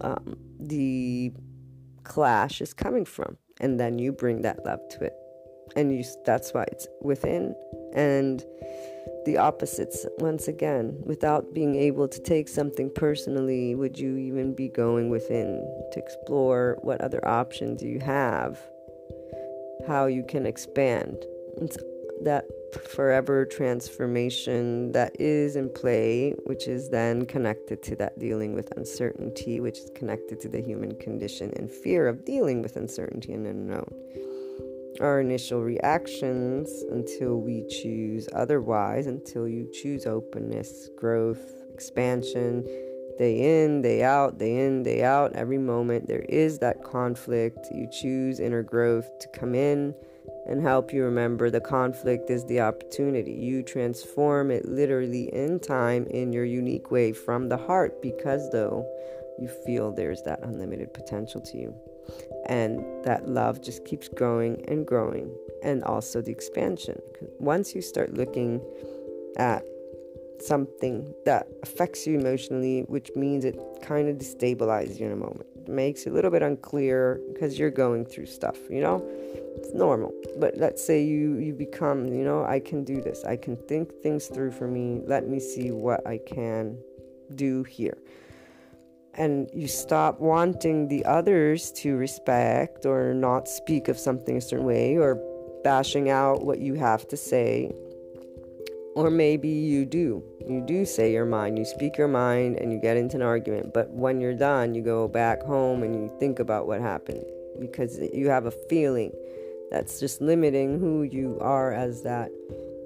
um, 0.00 0.38
the 0.58 1.32
clash 2.04 2.62
is 2.62 2.72
coming 2.72 3.04
from 3.04 3.36
and 3.60 3.78
then 3.78 3.98
you 3.98 4.10
bring 4.10 4.40
that 4.42 4.64
love 4.64 4.80
to 4.88 5.04
it 5.04 5.12
and 5.76 5.96
you 5.96 6.04
that's 6.24 6.52
why 6.52 6.64
it's 6.68 6.86
within. 7.02 7.54
And 7.94 8.44
the 9.24 9.36
opposites 9.38 10.06
once 10.18 10.48
again 10.48 10.96
without 11.04 11.52
being 11.52 11.74
able 11.76 12.08
to 12.08 12.20
take 12.20 12.48
something 12.48 12.90
personally 12.94 13.74
would 13.74 13.98
you 13.98 14.16
even 14.16 14.54
be 14.54 14.68
going 14.68 15.10
within 15.10 15.64
to 15.92 15.98
explore 15.98 16.78
what 16.82 17.00
other 17.00 17.26
options 17.26 17.82
you 17.82 18.00
have 18.00 18.58
how 19.86 20.06
you 20.06 20.24
can 20.24 20.46
expand. 20.46 21.16
It's 21.58 21.76
that 22.22 22.44
forever 22.82 23.44
transformation 23.44 24.92
that 24.92 25.18
is 25.20 25.56
in 25.56 25.70
play 25.70 26.34
which 26.44 26.66
is 26.66 26.90
then 26.90 27.24
connected 27.24 27.82
to 27.82 27.96
that 27.96 28.18
dealing 28.18 28.54
with 28.54 28.76
uncertainty 28.76 29.60
which 29.60 29.78
is 29.78 29.90
connected 29.94 30.40
to 30.40 30.48
the 30.48 30.60
human 30.60 30.94
condition 30.96 31.50
and 31.56 31.70
fear 31.70 32.08
of 32.08 32.24
dealing 32.24 32.60
with 32.60 32.76
uncertainty 32.76 33.32
and 33.32 33.46
unknown 33.46 33.88
our 35.00 35.20
initial 35.20 35.62
reactions 35.62 36.84
until 36.90 37.40
we 37.40 37.66
choose 37.68 38.28
otherwise, 38.34 39.06
until 39.06 39.48
you 39.48 39.70
choose 39.72 40.06
openness, 40.06 40.88
growth, 40.96 41.62
expansion, 41.72 42.64
day 43.18 43.64
in, 43.64 43.82
day 43.82 44.02
out, 44.02 44.38
day 44.38 44.66
in, 44.66 44.82
day 44.82 45.02
out, 45.02 45.34
every 45.34 45.58
moment. 45.58 46.06
There 46.06 46.24
is 46.28 46.58
that 46.60 46.82
conflict. 46.84 47.66
You 47.72 47.88
choose 47.90 48.40
inner 48.40 48.62
growth 48.62 49.08
to 49.20 49.28
come 49.28 49.54
in 49.54 49.94
and 50.46 50.62
help 50.62 50.92
you 50.92 51.04
remember 51.04 51.50
the 51.50 51.60
conflict 51.60 52.30
is 52.30 52.44
the 52.46 52.60
opportunity. 52.60 53.32
You 53.32 53.62
transform 53.62 54.50
it 54.50 54.64
literally 54.64 55.32
in 55.34 55.60
time 55.60 56.06
in 56.06 56.32
your 56.32 56.44
unique 56.44 56.90
way 56.90 57.12
from 57.12 57.48
the 57.48 57.56
heart 57.56 58.00
because, 58.00 58.50
though, 58.50 58.86
you 59.38 59.48
feel 59.66 59.92
there's 59.92 60.22
that 60.22 60.40
unlimited 60.42 60.92
potential 60.94 61.40
to 61.40 61.58
you 61.58 61.74
and 62.48 62.84
that 63.04 63.28
love 63.28 63.62
just 63.62 63.84
keeps 63.84 64.08
growing 64.08 64.64
and 64.68 64.86
growing. 64.86 65.30
And 65.62 65.82
also 65.84 66.20
the 66.20 66.30
expansion. 66.30 67.00
Once 67.38 67.74
you 67.74 67.82
start 67.82 68.14
looking 68.14 68.60
at 69.36 69.64
something 70.40 71.12
that 71.24 71.48
affects 71.64 72.06
you 72.06 72.16
emotionally 72.16 72.82
which 72.82 73.10
means 73.16 73.44
it 73.44 73.58
kind 73.82 74.08
of 74.08 74.16
destabilizes 74.16 75.00
you 75.00 75.06
in 75.06 75.12
a 75.12 75.16
moment. 75.16 75.46
It 75.56 75.68
makes 75.68 76.06
it 76.06 76.10
a 76.10 76.12
little 76.12 76.30
bit 76.30 76.42
unclear 76.42 77.20
because 77.32 77.58
you're 77.58 77.70
going 77.70 78.04
through 78.06 78.26
stuff 78.26 78.56
you 78.70 78.80
know? 78.80 79.04
It's 79.56 79.74
normal. 79.74 80.12
But 80.38 80.56
let's 80.56 80.84
say 80.84 81.02
you 81.02 81.38
you 81.38 81.54
become 81.54 82.06
you 82.06 82.24
know 82.24 82.44
i 82.44 82.60
can 82.60 82.84
do 82.84 83.00
this. 83.02 83.24
I 83.24 83.36
can 83.36 83.56
think 83.56 83.92
things 84.00 84.26
through 84.26 84.52
for 84.52 84.68
me. 84.68 85.02
Let 85.04 85.28
me 85.28 85.40
see 85.40 85.72
what 85.72 86.06
i 86.06 86.18
can 86.18 86.78
do 87.34 87.64
here 87.64 87.98
and 89.14 89.50
you 89.52 89.66
stop 89.66 90.20
wanting 90.20 90.88
the 90.88 91.04
others 91.04 91.72
to 91.72 91.96
respect 91.96 92.86
or 92.86 93.14
not 93.14 93.48
speak 93.48 93.88
of 93.88 93.98
something 93.98 94.36
a 94.36 94.40
certain 94.40 94.66
way 94.66 94.96
or 94.96 95.16
bashing 95.64 96.08
out 96.08 96.44
what 96.44 96.60
you 96.60 96.74
have 96.74 97.06
to 97.08 97.16
say. 97.16 97.72
Or 98.94 99.10
maybe 99.10 99.48
you 99.48 99.84
do. 99.84 100.22
You 100.48 100.64
do 100.66 100.84
say 100.84 101.12
your 101.12 101.26
mind, 101.26 101.58
you 101.58 101.64
speak 101.64 101.96
your 101.96 102.08
mind, 102.08 102.56
and 102.56 102.72
you 102.72 102.80
get 102.80 102.96
into 102.96 103.16
an 103.16 103.22
argument. 103.22 103.72
But 103.72 103.90
when 103.90 104.20
you're 104.20 104.34
done, 104.34 104.74
you 104.74 104.82
go 104.82 105.06
back 105.08 105.42
home 105.42 105.82
and 105.82 105.94
you 105.94 106.12
think 106.18 106.38
about 106.38 106.66
what 106.66 106.80
happened 106.80 107.24
because 107.60 107.98
you 108.12 108.28
have 108.28 108.46
a 108.46 108.50
feeling 108.50 109.12
that's 109.70 110.00
just 110.00 110.20
limiting 110.20 110.78
who 110.78 111.02
you 111.02 111.38
are 111.40 111.72
as 111.72 112.02
that 112.02 112.30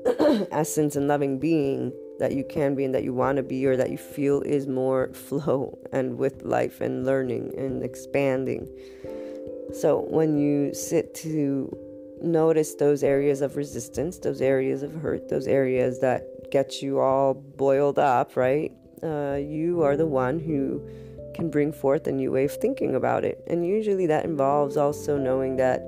essence 0.50 0.96
and 0.96 1.08
loving 1.08 1.38
being 1.38 1.92
that 2.22 2.34
you 2.34 2.44
can 2.44 2.76
be 2.76 2.84
and 2.84 2.94
that 2.94 3.02
you 3.02 3.12
want 3.12 3.36
to 3.36 3.42
be 3.42 3.66
or 3.66 3.76
that 3.76 3.90
you 3.90 3.98
feel 3.98 4.42
is 4.42 4.68
more 4.68 5.12
flow 5.26 5.76
and 5.92 6.16
with 6.16 6.44
life 6.44 6.80
and 6.80 7.04
learning 7.04 7.52
and 7.58 7.82
expanding. 7.82 8.68
So 9.74 10.06
when 10.08 10.38
you 10.38 10.72
sit 10.72 11.14
to 11.16 11.76
notice 12.22 12.76
those 12.76 13.02
areas 13.02 13.40
of 13.40 13.56
resistance, 13.56 14.18
those 14.18 14.40
areas 14.40 14.84
of 14.84 14.94
hurt, 14.94 15.28
those 15.30 15.48
areas 15.48 15.98
that 15.98 16.22
get 16.52 16.80
you 16.80 17.00
all 17.00 17.34
boiled 17.34 17.98
up, 17.98 18.36
right? 18.36 18.70
Uh, 19.02 19.40
you 19.42 19.82
are 19.82 19.96
the 19.96 20.06
one 20.06 20.38
who 20.38 20.80
can 21.34 21.50
bring 21.50 21.72
forth 21.72 22.06
a 22.06 22.12
new 22.12 22.30
way 22.30 22.44
of 22.44 22.54
thinking 22.54 22.94
about 22.94 23.24
it. 23.24 23.42
And 23.48 23.66
usually 23.66 24.06
that 24.06 24.24
involves 24.24 24.76
also 24.76 25.18
knowing 25.18 25.56
that 25.56 25.82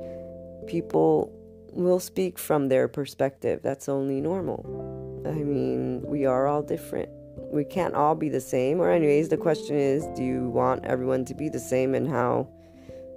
people 0.66 1.30
will 1.70 2.00
speak 2.00 2.40
from 2.40 2.70
their 2.70 2.88
perspective. 2.88 3.60
That's 3.62 3.88
only 3.88 4.20
normal. 4.20 5.03
I 5.26 5.32
mean, 5.32 6.02
we 6.02 6.26
are 6.26 6.46
all 6.46 6.62
different. 6.62 7.08
We 7.52 7.64
can't 7.64 7.94
all 7.94 8.14
be 8.14 8.28
the 8.28 8.40
same. 8.40 8.80
Or, 8.80 8.90
anyways, 8.90 9.28
the 9.28 9.36
question 9.36 9.76
is 9.76 10.06
do 10.16 10.22
you 10.22 10.48
want 10.48 10.84
everyone 10.84 11.24
to 11.26 11.34
be 11.34 11.48
the 11.48 11.58
same 11.58 11.94
and 11.94 12.08
how? 12.08 12.48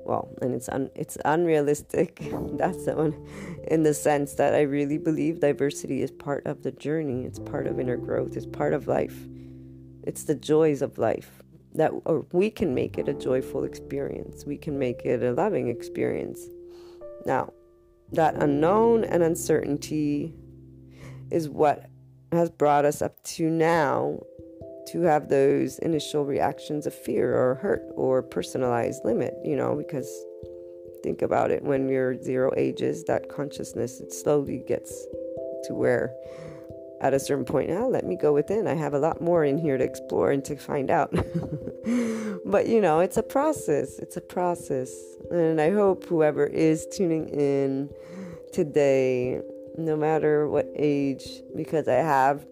Well, 0.05 0.29
and 0.41 0.53
it's 0.53 0.69
un- 0.69 0.89
it's 0.95 1.17
unrealistic. 1.25 2.21
That's 2.53 2.85
the 2.85 2.95
one, 2.95 3.27
in 3.67 3.83
the 3.83 3.93
sense 3.93 4.35
that 4.35 4.53
I 4.53 4.61
really 4.61 4.97
believe 4.97 5.41
diversity 5.41 6.01
is 6.01 6.11
part 6.11 6.45
of 6.45 6.63
the 6.63 6.71
journey. 6.71 7.25
It's 7.25 7.39
part 7.39 7.67
of 7.67 7.79
inner 7.79 7.97
growth. 7.97 8.37
It's 8.37 8.45
part 8.45 8.73
of 8.73 8.87
life. 8.87 9.17
It's 10.03 10.23
the 10.23 10.35
joys 10.35 10.81
of 10.81 10.97
life 10.97 11.43
that 11.77 11.91
or 12.05 12.25
we 12.31 12.49
can 12.49 12.73
make 12.73 12.97
it 12.97 13.07
a 13.07 13.13
joyful 13.13 13.63
experience. 13.63 14.45
We 14.45 14.57
can 14.57 14.77
make 14.77 15.05
it 15.05 15.23
a 15.23 15.31
loving 15.31 15.69
experience. 15.69 16.41
Now, 17.25 17.53
that 18.11 18.35
unknown 18.35 19.03
and 19.03 19.23
uncertainty 19.23 20.33
is 21.29 21.49
what 21.49 21.85
has 22.31 22.49
brought 22.49 22.85
us 22.85 23.01
up 23.01 23.21
to 23.23 23.49
now 23.49 24.19
to 24.87 25.01
have 25.01 25.27
those 25.29 25.79
initial 25.79 26.25
reactions 26.25 26.87
of 26.87 26.93
fear 26.93 27.35
or 27.35 27.55
hurt 27.55 27.83
or 27.95 28.23
personalized 28.23 29.03
limit, 29.03 29.33
you 29.43 29.55
know, 29.55 29.75
because 29.75 30.09
think 31.03 31.21
about 31.21 31.51
it 31.51 31.63
when 31.63 31.89
you're 31.89 32.21
zero 32.21 32.51
ages, 32.55 33.03
that 33.05 33.29
consciousness, 33.29 33.99
it 33.99 34.13
slowly 34.13 34.63
gets 34.67 35.05
to 35.63 35.73
where 35.73 36.13
at 37.01 37.13
a 37.13 37.19
certain 37.19 37.45
point, 37.45 37.69
now 37.69 37.87
let 37.87 38.05
me 38.05 38.15
go 38.15 38.33
within. 38.33 38.67
I 38.67 38.73
have 38.73 38.93
a 38.93 38.99
lot 38.99 39.21
more 39.21 39.43
in 39.43 39.57
here 39.57 39.77
to 39.77 39.83
explore 39.83 40.31
and 40.31 40.43
to 40.45 40.55
find 40.55 40.89
out. 40.89 41.11
but 42.45 42.67
you 42.67 42.81
know, 42.81 42.99
it's 42.99 43.17
a 43.17 43.23
process. 43.23 43.99
It's 43.99 44.17
a 44.17 44.21
process. 44.21 44.91
And 45.29 45.61
I 45.61 45.71
hope 45.71 46.05
whoever 46.05 46.45
is 46.45 46.87
tuning 46.87 47.29
in 47.29 47.89
today 48.51 49.41
no 49.77 49.95
matter 49.95 50.47
what 50.47 50.67
age, 50.75 51.41
because 51.55 51.87
I 51.87 51.95
have 51.95 52.45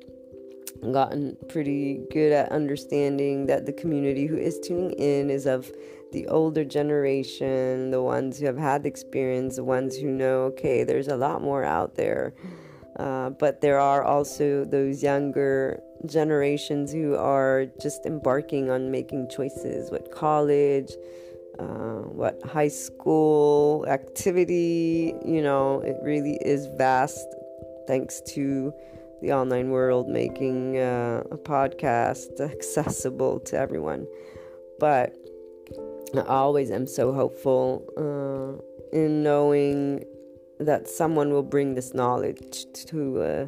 gotten 0.92 1.38
pretty 1.50 2.02
good 2.12 2.32
at 2.32 2.52
understanding 2.52 3.48
that 3.48 3.66
the 3.66 3.74
community 3.74 4.28
who 4.28 4.38
is 4.38 4.60
tuning 4.60 4.92
in 4.92 5.30
is 5.30 5.46
of 5.46 5.72
the 6.12 6.28
older 6.28 6.64
generation, 6.64 7.92
the 7.92 8.02
ones 8.02 8.40
who 8.40 8.46
have 8.46 8.58
had 8.58 8.84
the 8.84 8.90
experience, 8.90 9.56
the 9.56 9.64
ones 9.64 9.98
who 9.98 10.08
know, 10.08 10.44
okay, 10.44 10.84
there's 10.84 11.08
a 11.08 11.18
lot 11.18 11.42
more 11.42 11.64
out 11.64 11.96
there. 11.96 12.34
Uh, 12.98 13.32
but 13.32 13.60
there 13.60 13.80
are 13.80 14.04
also 14.04 14.64
those 14.64 15.04
younger 15.04 15.82
generations 16.06 16.94
who 16.94 17.16
are 17.16 17.66
just 17.82 18.06
embarking 18.06 18.70
on 18.70 18.92
making 18.92 19.28
choices 19.30 19.92
what 19.92 20.12
college 20.12 20.94
uh, 21.60 22.02
what 22.20 22.42
high 22.44 22.68
school 22.68 23.86
activity 23.88 25.14
you 25.26 25.42
know 25.42 25.82
it 25.82 25.96
really 26.04 26.38
is 26.42 26.68
vast 26.78 27.28
thanks 27.88 28.22
to 28.22 28.74
the 29.22 29.32
online 29.32 29.70
world 29.70 30.08
making 30.08 30.78
uh, 30.78 31.24
a 31.32 31.38
podcast 31.38 32.40
accessible 32.52 33.40
to 33.40 33.58
everyone. 33.58 34.08
But 34.80 35.16
i 36.16 36.22
always 36.28 36.72
am 36.72 36.88
so 36.88 37.12
hopeful 37.12 37.84
uh, 37.98 38.98
in 38.98 39.24
knowing 39.24 40.04
that 40.60 40.88
someone 40.88 41.32
will 41.32 41.44
bring 41.44 41.76
this 41.76 41.94
knowledge 41.94 42.66
to 42.74 43.22
uh, 43.22 43.46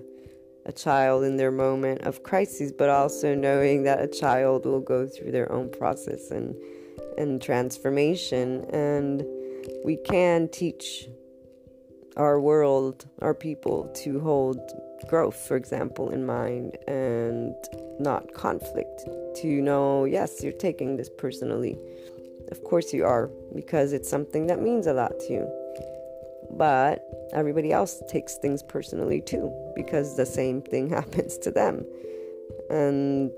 a 0.65 0.72
child 0.74 1.24
in 1.24 1.38
their 1.38 1.52
moment 1.52 2.02
of 2.02 2.24
crisis, 2.24 2.74
but 2.78 2.89
also 2.89 3.34
knowing 3.34 3.84
that 3.84 4.02
a 4.02 4.08
child 4.08 4.65
will 4.65 4.82
go 4.82 5.08
through 5.08 5.32
their 5.32 5.50
own 5.52 5.70
process 5.70 6.32
and 6.32 6.56
and 7.18 7.42
transformation, 7.42 8.66
and 8.72 9.26
we 9.84 9.98
can 9.98 10.50
teach 10.50 11.08
our 12.16 12.40
world, 12.40 13.08
our 13.22 13.34
people, 13.34 13.92
to 14.04 14.20
hold 14.20 14.60
growth, 15.08 15.36
for 15.36 15.56
example, 15.56 16.10
in 16.10 16.26
mind 16.26 16.78
and 16.88 17.56
not 18.00 18.34
conflict. 18.34 19.06
To 19.42 19.48
know, 19.48 20.06
yes, 20.06 20.44
you're 20.44 20.52
taking 20.54 20.98
this 20.98 21.10
personally. 21.18 21.78
Of 22.52 22.64
course, 22.64 22.94
you 22.94 23.06
are, 23.06 23.30
because 23.54 23.94
it's 23.94 24.10
something 24.10 24.48
that 24.48 24.62
means 24.62 24.88
a 24.88 24.94
lot 24.94 25.20
to 25.20 25.34
you. 25.34 25.58
But 26.52 27.04
everybody 27.34 27.72
else 27.72 28.02
takes 28.08 28.36
things 28.38 28.64
personally 28.64 29.22
too 29.22 29.54
because 29.76 30.16
the 30.16 30.26
same 30.26 30.62
thing 30.62 30.90
happens 31.00 31.38
to 31.40 31.52
them. 31.52 31.86
And 32.70 33.32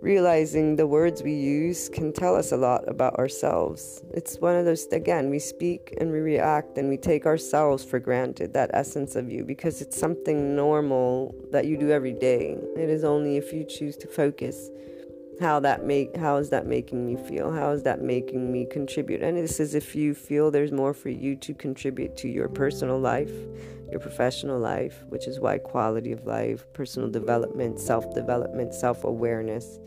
realizing 0.00 0.76
the 0.76 0.86
words 0.86 1.22
we 1.22 1.34
use 1.34 1.88
can 1.88 2.12
tell 2.12 2.36
us 2.36 2.52
a 2.52 2.56
lot 2.56 2.88
about 2.88 3.16
ourselves. 3.16 4.02
It's 4.12 4.38
one 4.38 4.54
of 4.54 4.64
those, 4.64 4.86
again, 4.92 5.30
we 5.30 5.38
speak 5.38 5.94
and 6.00 6.12
we 6.12 6.18
react 6.18 6.78
and 6.78 6.88
we 6.88 6.96
take 6.96 7.26
ourselves 7.26 7.84
for 7.84 7.98
granted, 7.98 8.52
that 8.54 8.70
essence 8.74 9.16
of 9.16 9.30
you, 9.30 9.44
because 9.44 9.80
it's 9.80 9.98
something 9.98 10.54
normal 10.54 11.34
that 11.50 11.66
you 11.66 11.76
do 11.76 11.90
every 11.90 12.12
day. 12.12 12.56
It 12.76 12.88
is 12.88 13.04
only 13.04 13.36
if 13.36 13.52
you 13.52 13.64
choose 13.64 13.96
to 13.98 14.06
focus 14.06 14.70
how 15.40 15.60
that 15.60 15.84
make 15.84 16.16
how 16.16 16.36
is 16.36 16.50
that 16.50 16.66
making 16.66 17.06
me 17.06 17.16
feel? 17.28 17.52
How 17.52 17.70
is 17.70 17.82
that 17.84 18.00
making 18.00 18.52
me 18.52 18.66
contribute? 18.70 19.22
And 19.22 19.36
this 19.36 19.60
is 19.60 19.74
if 19.74 19.94
you 19.94 20.14
feel 20.14 20.50
there's 20.50 20.72
more 20.72 20.94
for 20.94 21.10
you 21.10 21.36
to 21.36 21.54
contribute 21.54 22.16
to 22.18 22.28
your 22.28 22.48
personal 22.48 22.98
life 22.98 23.32
your 23.90 24.00
professional 24.00 24.58
life 24.58 25.02
which 25.08 25.26
is 25.26 25.40
why 25.40 25.58
quality 25.58 26.12
of 26.12 26.26
life 26.26 26.66
personal 26.72 27.08
development 27.08 27.80
self-development 27.80 28.74
self-awareness 28.74 29.78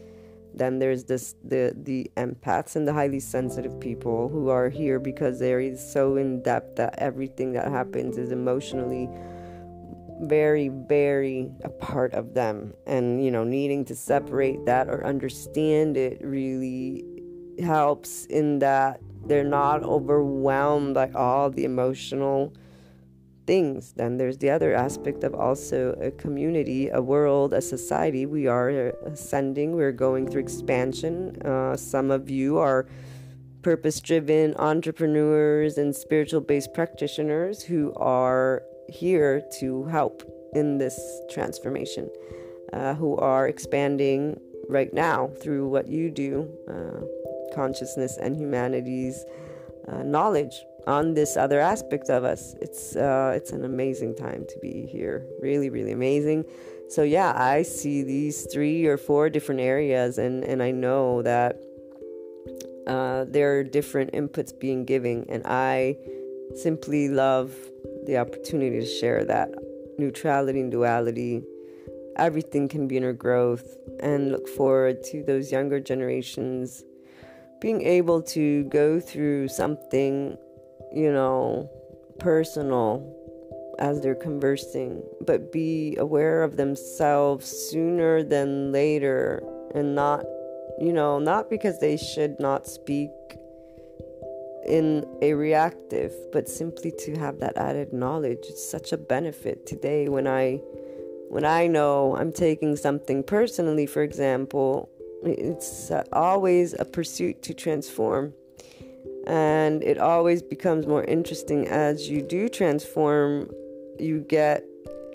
then 0.53 0.79
there's 0.79 1.05
this 1.05 1.35
the 1.43 1.73
the 1.83 2.09
empaths 2.17 2.75
and 2.75 2.87
the 2.87 2.93
highly 2.93 3.19
sensitive 3.19 3.79
people 3.79 4.27
who 4.27 4.49
are 4.49 4.69
here 4.69 4.99
because 4.99 5.39
they're 5.39 5.75
so 5.77 6.17
in 6.17 6.41
depth 6.41 6.75
that 6.75 6.95
everything 6.97 7.53
that 7.53 7.67
happens 7.67 8.17
is 8.17 8.31
emotionally 8.31 9.07
very, 10.21 10.69
very 10.69 11.49
a 11.63 11.69
part 11.69 12.13
of 12.13 12.33
them. 12.33 12.73
And, 12.85 13.23
you 13.23 13.31
know, 13.31 13.43
needing 13.43 13.85
to 13.85 13.95
separate 13.95 14.65
that 14.65 14.87
or 14.87 15.05
understand 15.05 15.97
it 15.97 16.19
really 16.23 17.03
helps 17.59 18.25
in 18.25 18.59
that 18.59 19.01
they're 19.25 19.43
not 19.43 19.83
overwhelmed 19.83 20.95
by 20.95 21.11
all 21.11 21.49
the 21.49 21.63
emotional 21.65 22.53
things. 23.45 23.93
Then 23.93 24.17
there's 24.17 24.37
the 24.37 24.49
other 24.49 24.73
aspect 24.73 25.23
of 25.23 25.33
also 25.33 25.93
a 26.01 26.11
community, 26.11 26.89
a 26.89 27.01
world, 27.01 27.53
a 27.53 27.61
society. 27.61 28.25
We 28.25 28.47
are 28.47 28.69
ascending, 29.05 29.75
we're 29.75 29.91
going 29.91 30.29
through 30.29 30.41
expansion. 30.41 31.41
Uh, 31.41 31.75
some 31.75 32.11
of 32.11 32.29
you 32.29 32.57
are 32.57 32.87
purpose 33.61 33.99
driven 33.99 34.55
entrepreneurs 34.55 35.77
and 35.77 35.95
spiritual 35.95 36.41
based 36.41 36.73
practitioners 36.73 37.61
who 37.61 37.93
are 37.95 38.63
here 38.91 39.41
to 39.59 39.85
help 39.85 40.23
in 40.53 40.77
this 40.77 40.99
transformation, 41.29 42.09
uh, 42.73 42.93
who 42.93 43.15
are 43.17 43.47
expanding 43.47 44.39
right 44.67 44.93
now 44.93 45.27
through 45.41 45.67
what 45.67 45.87
you 45.87 46.09
do, 46.09 46.49
uh, 46.69 47.55
consciousness 47.55 48.17
and 48.17 48.35
humanity's 48.35 49.25
uh, 49.87 50.03
knowledge 50.03 50.53
on 50.87 51.13
this 51.13 51.37
other 51.37 51.59
aspect 51.59 52.09
of 52.09 52.23
us. 52.23 52.55
It's 52.61 52.95
uh, 52.95 53.33
it's 53.35 53.51
an 53.51 53.63
amazing 53.65 54.15
time 54.15 54.45
to 54.47 54.59
be 54.61 54.87
here, 54.91 55.25
really, 55.41 55.69
really 55.69 55.91
amazing. 55.91 56.45
So 56.89 57.03
yeah, 57.03 57.33
I 57.35 57.63
see 57.63 58.03
these 58.03 58.47
three 58.51 58.85
or 58.85 58.97
four 58.97 59.29
different 59.29 59.61
areas, 59.61 60.17
and 60.17 60.43
and 60.43 60.61
I 60.61 60.71
know 60.71 61.21
that 61.21 61.59
uh, 62.87 63.25
there 63.27 63.59
are 63.59 63.63
different 63.63 64.11
inputs 64.13 64.57
being 64.57 64.85
given, 64.85 65.25
and 65.29 65.43
I 65.45 65.97
simply 66.55 67.07
love 67.09 67.55
the 68.05 68.17
opportunity 68.17 68.79
to 68.79 68.85
share 68.85 69.25
that 69.25 69.49
neutrality 69.97 70.59
and 70.59 70.71
duality. 70.71 71.43
Everything 72.17 72.67
can 72.67 72.87
be 72.87 72.97
inner 72.97 73.13
growth, 73.13 73.77
and 74.01 74.31
look 74.31 74.47
forward 74.47 75.03
to 75.03 75.23
those 75.23 75.51
younger 75.51 75.79
generations 75.79 76.83
being 77.61 77.83
able 77.83 78.21
to 78.23 78.63
go 78.65 78.99
through 78.99 79.47
something, 79.47 80.35
you 80.91 81.11
know, 81.11 81.69
personal 82.19 83.17
as 83.79 84.01
they're 84.01 84.15
conversing, 84.15 85.01
but 85.21 85.51
be 85.51 85.95
aware 85.97 86.43
of 86.43 86.57
themselves 86.57 87.47
sooner 87.47 88.23
than 88.23 88.71
later 88.71 89.43
and 89.73 89.95
not, 89.95 90.25
you 90.79 90.91
know, 90.91 91.19
not 91.19 91.49
because 91.49 91.79
they 91.79 91.95
should 91.95 92.39
not 92.39 92.67
speak 92.67 93.11
in 94.71 95.05
a 95.21 95.33
reactive, 95.33 96.13
but 96.31 96.47
simply 96.47 96.91
to 96.91 97.19
have 97.19 97.39
that 97.39 97.57
added 97.57 97.91
knowledge. 97.91 98.39
It's 98.47 98.63
such 98.63 98.93
a 98.93 98.97
benefit 98.97 99.67
today 99.67 100.07
when 100.07 100.27
I 100.27 100.61
when 101.27 101.45
I 101.45 101.67
know 101.67 102.15
I'm 102.15 102.31
taking 102.31 102.75
something 102.77 103.23
personally, 103.23 103.85
for 103.85 104.01
example, 104.01 104.89
it's 105.23 105.91
always 106.13 106.73
a 106.79 106.85
pursuit 106.85 107.41
to 107.43 107.53
transform. 107.53 108.33
And 109.27 109.83
it 109.83 109.97
always 109.97 110.41
becomes 110.41 110.87
more 110.87 111.03
interesting 111.03 111.67
as 111.67 112.09
you 112.09 112.21
do 112.21 112.49
transform. 112.49 113.49
You 113.99 114.21
get, 114.21 114.65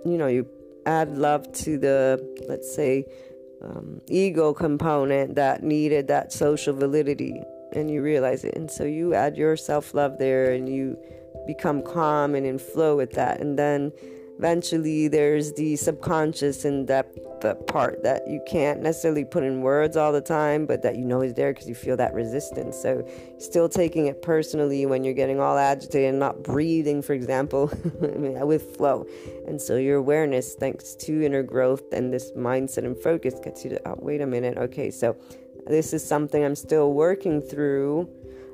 you 0.05 0.17
know, 0.17 0.27
you 0.27 0.47
add 0.87 1.19
love 1.19 1.51
to 1.65 1.77
the, 1.77 1.99
let's 2.49 2.75
say, 2.75 3.05
um, 3.63 4.01
ego 4.07 4.55
component 4.55 5.35
that 5.35 5.63
needed 5.63 6.09
that 6.09 6.33
social 6.33 6.75
validity 6.75 7.43
and 7.77 7.91
you 7.91 8.03
realize 8.03 8.45
it. 8.45 8.57
And 8.57 8.71
so 8.71 8.85
you 8.85 9.15
add 9.15 9.37
your 9.37 9.57
self 9.57 9.95
love 9.95 10.19
there 10.19 10.53
and 10.53 10.69
you 10.69 10.99
become 11.47 11.83
calm 11.83 12.35
and 12.35 12.47
in 12.47 12.59
flow 12.59 12.97
with 12.97 13.13
that. 13.13 13.41
And 13.41 13.59
then 13.59 13.93
eventually 14.39 15.09
there's 15.09 15.53
the 15.55 15.77
subconscious 15.77 16.65
and 16.65 16.87
that 16.89 17.15
the 17.41 17.55
part 17.55 18.03
that 18.03 18.27
you 18.29 18.41
can't 18.47 18.81
necessarily 18.83 19.25
put 19.25 19.43
in 19.43 19.61
words 19.61 19.97
all 19.97 20.13
the 20.13 20.21
time, 20.21 20.67
but 20.67 20.83
that 20.83 20.97
you 20.97 21.05
know 21.05 21.21
is 21.21 21.35
there 21.35 21.53
because 21.53 21.69
you 21.69 21.75
feel 21.75 21.97
that 21.97 22.15
resistance. 22.15 22.77
So 22.81 23.07
still 23.39 23.69
taking 23.69 24.07
it 24.07 24.23
personally 24.23 24.87
when 24.87 25.05
you're 25.05 25.15
getting 25.15 25.41
all 25.41 25.57
agitated 25.57 26.11
and 26.11 26.19
not 26.19 26.43
breathing, 26.43 27.03
for 27.03 27.13
example, 27.13 27.71
with 28.01 28.77
flow. 28.77 29.07
And 29.47 29.61
so 29.61 29.77
your 29.77 29.97
awareness, 29.97 30.55
thanks 30.55 30.95
to 30.97 31.25
inner 31.25 31.43
growth 31.43 31.93
and 31.93 32.13
this 32.13 32.33
mindset 32.33 32.85
and 32.85 32.97
focus, 32.97 33.35
gets 33.43 33.65
you 33.65 33.71
to, 33.71 33.89
oh, 33.89 33.97
wait 33.99 34.21
a 34.21 34.27
minute, 34.27 34.57
okay, 34.57 34.91
so 34.91 35.17
this 35.67 35.93
is 35.93 36.05
something 36.05 36.45
I'm 36.45 36.55
still 36.55 36.93
working 36.93 37.41
through. 37.41 38.09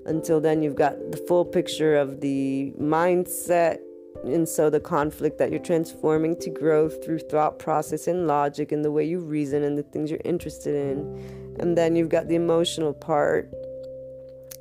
Until 0.07 0.41
then, 0.41 0.63
you've 0.63 0.75
got 0.75 0.95
the 1.13 1.19
full 1.29 1.45
picture 1.45 1.97
of 1.97 2.21
the 2.21 2.73
mindset 2.81 3.79
and 4.25 4.49
so 4.49 4.71
the 4.71 4.81
conflict 4.81 5.39
that 5.39 5.51
you're 5.51 5.61
transforming 5.61 6.37
to 6.37 6.51
growth 6.51 7.05
through 7.05 7.19
thought 7.19 7.59
process 7.59 8.07
and 8.07 8.27
logic 8.27 8.71
and 8.73 8.85
the 8.85 8.91
way 8.91 9.05
you 9.05 9.19
reason 9.19 9.65
and 9.65 9.77
the 9.77 9.83
things 9.83 10.11
you're 10.11 10.21
interested 10.25 10.75
in. 10.75 11.57
And 11.59 11.77
then 11.77 11.97
you've 11.97 12.09
got 12.09 12.29
the 12.29 12.37
emotional 12.37 12.93
part 12.93 13.53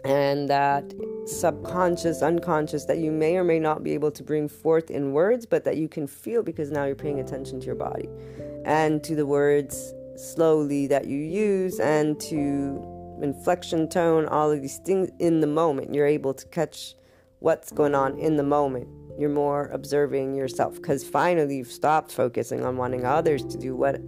and 0.03 0.49
that 0.49 0.83
subconscious, 1.27 2.23
unconscious 2.23 2.85
that 2.85 2.97
you 2.97 3.11
may 3.11 3.37
or 3.37 3.43
may 3.43 3.59
not 3.59 3.83
be 3.83 3.93
able 3.93 4.11
to 4.11 4.23
bring 4.23 4.47
forth 4.47 4.89
in 4.89 5.13
words, 5.13 5.45
but 5.45 5.63
that 5.63 5.77
you 5.77 5.87
can 5.87 6.07
feel 6.07 6.41
because 6.41 6.71
now 6.71 6.85
you're 6.85 6.95
paying 6.95 7.19
attention 7.19 7.59
to 7.59 7.65
your 7.67 7.75
body 7.75 8.09
and 8.65 9.03
to 9.03 9.15
the 9.15 9.25
words 9.25 9.93
slowly 10.21 10.87
that 10.87 11.07
you 11.07 11.17
use 11.17 11.79
and 11.79 12.19
to 12.21 13.19
inflection 13.21 13.87
tone, 13.89 14.27
all 14.27 14.51
of 14.51 14.61
these 14.61 14.77
things 14.77 15.09
in 15.19 15.41
the 15.41 15.47
moment. 15.47 15.93
You're 15.93 16.07
able 16.07 16.33
to 16.33 16.45
catch 16.47 16.95
what's 17.39 17.71
going 17.71 17.95
on 17.95 18.17
in 18.19 18.37
the 18.37 18.43
moment. 18.43 18.87
You're 19.17 19.29
more 19.29 19.67
observing 19.73 20.35
yourself 20.35 20.75
because 20.75 21.07
finally 21.07 21.57
you've 21.57 21.71
stopped 21.71 22.11
focusing 22.11 22.63
on 22.63 22.77
wanting 22.77 23.05
others 23.05 23.43
to 23.45 23.57
do 23.57 23.75
what 23.75 23.99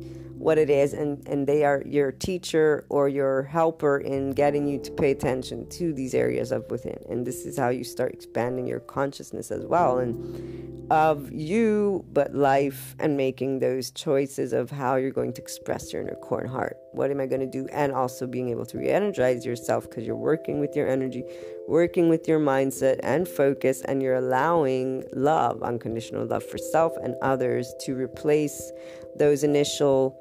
what 0.43 0.57
it 0.57 0.69
is 0.69 0.93
and 0.93 1.25
and 1.27 1.47
they 1.47 1.63
are 1.63 1.81
your 1.85 2.11
teacher 2.11 2.85
or 2.89 3.07
your 3.07 3.43
helper 3.43 3.97
in 3.99 4.31
getting 4.31 4.67
you 4.67 4.77
to 4.77 4.91
pay 4.91 5.11
attention 5.11 5.67
to 5.69 5.93
these 5.93 6.13
areas 6.13 6.51
of 6.51 6.69
within. 6.69 6.99
And 7.09 7.25
this 7.25 7.45
is 7.45 7.57
how 7.57 7.69
you 7.69 7.85
start 7.85 8.11
expanding 8.13 8.67
your 8.67 8.81
consciousness 8.81 9.51
as 9.51 9.65
well 9.65 9.99
and 9.99 10.91
of 10.91 11.31
you 11.31 12.03
but 12.11 12.35
life 12.35 12.93
and 12.99 13.15
making 13.15 13.59
those 13.59 13.89
choices 13.91 14.51
of 14.51 14.69
how 14.69 14.95
you're 14.95 15.11
going 15.11 15.31
to 15.33 15.41
express 15.41 15.93
your 15.93 16.01
inner 16.01 16.15
core 16.15 16.41
and 16.41 16.49
heart. 16.49 16.77
What 16.91 17.09
am 17.09 17.21
i 17.21 17.25
going 17.25 17.41
to 17.41 17.47
do? 17.47 17.67
And 17.71 17.93
also 17.93 18.27
being 18.27 18.49
able 18.49 18.65
to 18.65 18.77
re-energize 18.77 19.45
yourself 19.45 19.89
because 19.89 20.05
you're 20.05 20.15
working 20.15 20.59
with 20.59 20.75
your 20.75 20.87
energy 20.89 21.23
working 21.67 22.09
with 22.09 22.27
your 22.27 22.39
mindset 22.39 22.99
and 23.03 23.27
focus 23.27 23.81
and 23.83 24.01
you're 24.01 24.15
allowing 24.15 25.03
love 25.13 25.63
unconditional 25.63 26.25
love 26.25 26.43
for 26.43 26.57
self 26.57 26.93
and 27.01 27.15
others 27.21 27.73
to 27.79 27.95
replace 27.95 28.71
those 29.17 29.43
initial 29.43 30.19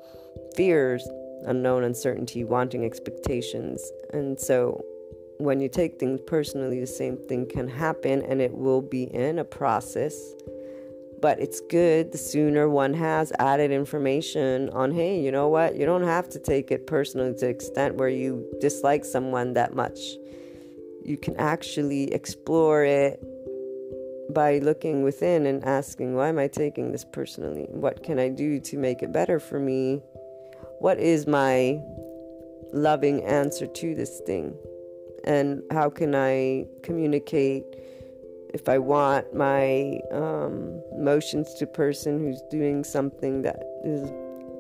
fears, 0.57 1.07
unknown 1.47 1.85
uncertainty, 1.85 2.45
wanting 2.45 2.85
expectations. 2.85 3.83
And 4.13 4.39
so 4.39 4.85
when 5.39 5.61
you 5.61 5.69
take 5.69 5.99
things 5.99 6.21
personally, 6.27 6.81
the 6.81 6.87
same 6.87 7.17
thing 7.17 7.47
can 7.49 7.69
happen 7.69 8.23
and 8.23 8.41
it 8.41 8.55
will 8.55 8.83
be 8.83 9.05
in 9.05 9.39
a 9.39 9.45
process. 9.45 10.17
But 11.21 11.41
it's 11.41 11.61
good 11.61 12.11
the 12.11 12.19
sooner 12.19 12.69
one 12.69 12.95
has 12.95 13.33
added 13.39 13.71
information 13.71 14.71
on, 14.71 14.93
hey, 14.93 15.21
you 15.21 15.31
know 15.31 15.49
what? 15.49 15.77
You 15.77 15.87
don't 15.87 16.03
have 16.03 16.29
to 16.31 16.39
take 16.39 16.71
it 16.71 16.87
personally 16.87 17.33
to 17.35 17.39
the 17.39 17.49
extent 17.49 17.95
where 17.95 18.09
you 18.09 18.45
dislike 18.61 19.05
someone 19.05 19.53
that 19.55 19.75
much. 19.75 19.99
You 21.05 21.17
can 21.17 21.37
actually 21.37 22.13
explore 22.13 22.85
it 22.85 23.23
by 24.33 24.59
looking 24.59 25.03
within 25.03 25.47
and 25.47 25.65
asking, 25.65 26.15
why 26.15 26.29
am 26.29 26.39
I 26.39 26.49
taking 26.49 26.93
this 26.93 27.05
personally? 27.05 27.67
What 27.69 28.03
can 28.03 28.19
I 28.19 28.29
do 28.29 28.61
to 28.61 28.77
make 28.77 29.03
it 29.03 29.13
better 29.13 29.39
for 29.39 29.59
me? 29.59 30.03
What 30.79 30.99
is 30.99 31.27
my 31.27 31.81
loving 32.73 33.23
answer 33.25 33.67
to 33.67 33.95
this 33.95 34.21
thing? 34.27 34.57
And 35.25 35.63
how 35.71 35.91
can 35.91 36.15
I 36.15 36.67
communicate 36.83 37.65
if 38.53 38.69
I 38.69 38.79
want 38.79 39.35
my 39.35 40.01
um, 40.13 40.83
emotions 40.93 41.55
to 41.55 41.67
person 41.67 42.19
who's 42.19 42.43
doing 42.51 42.85
something 42.85 43.43
that 43.43 43.63
is 43.85 44.11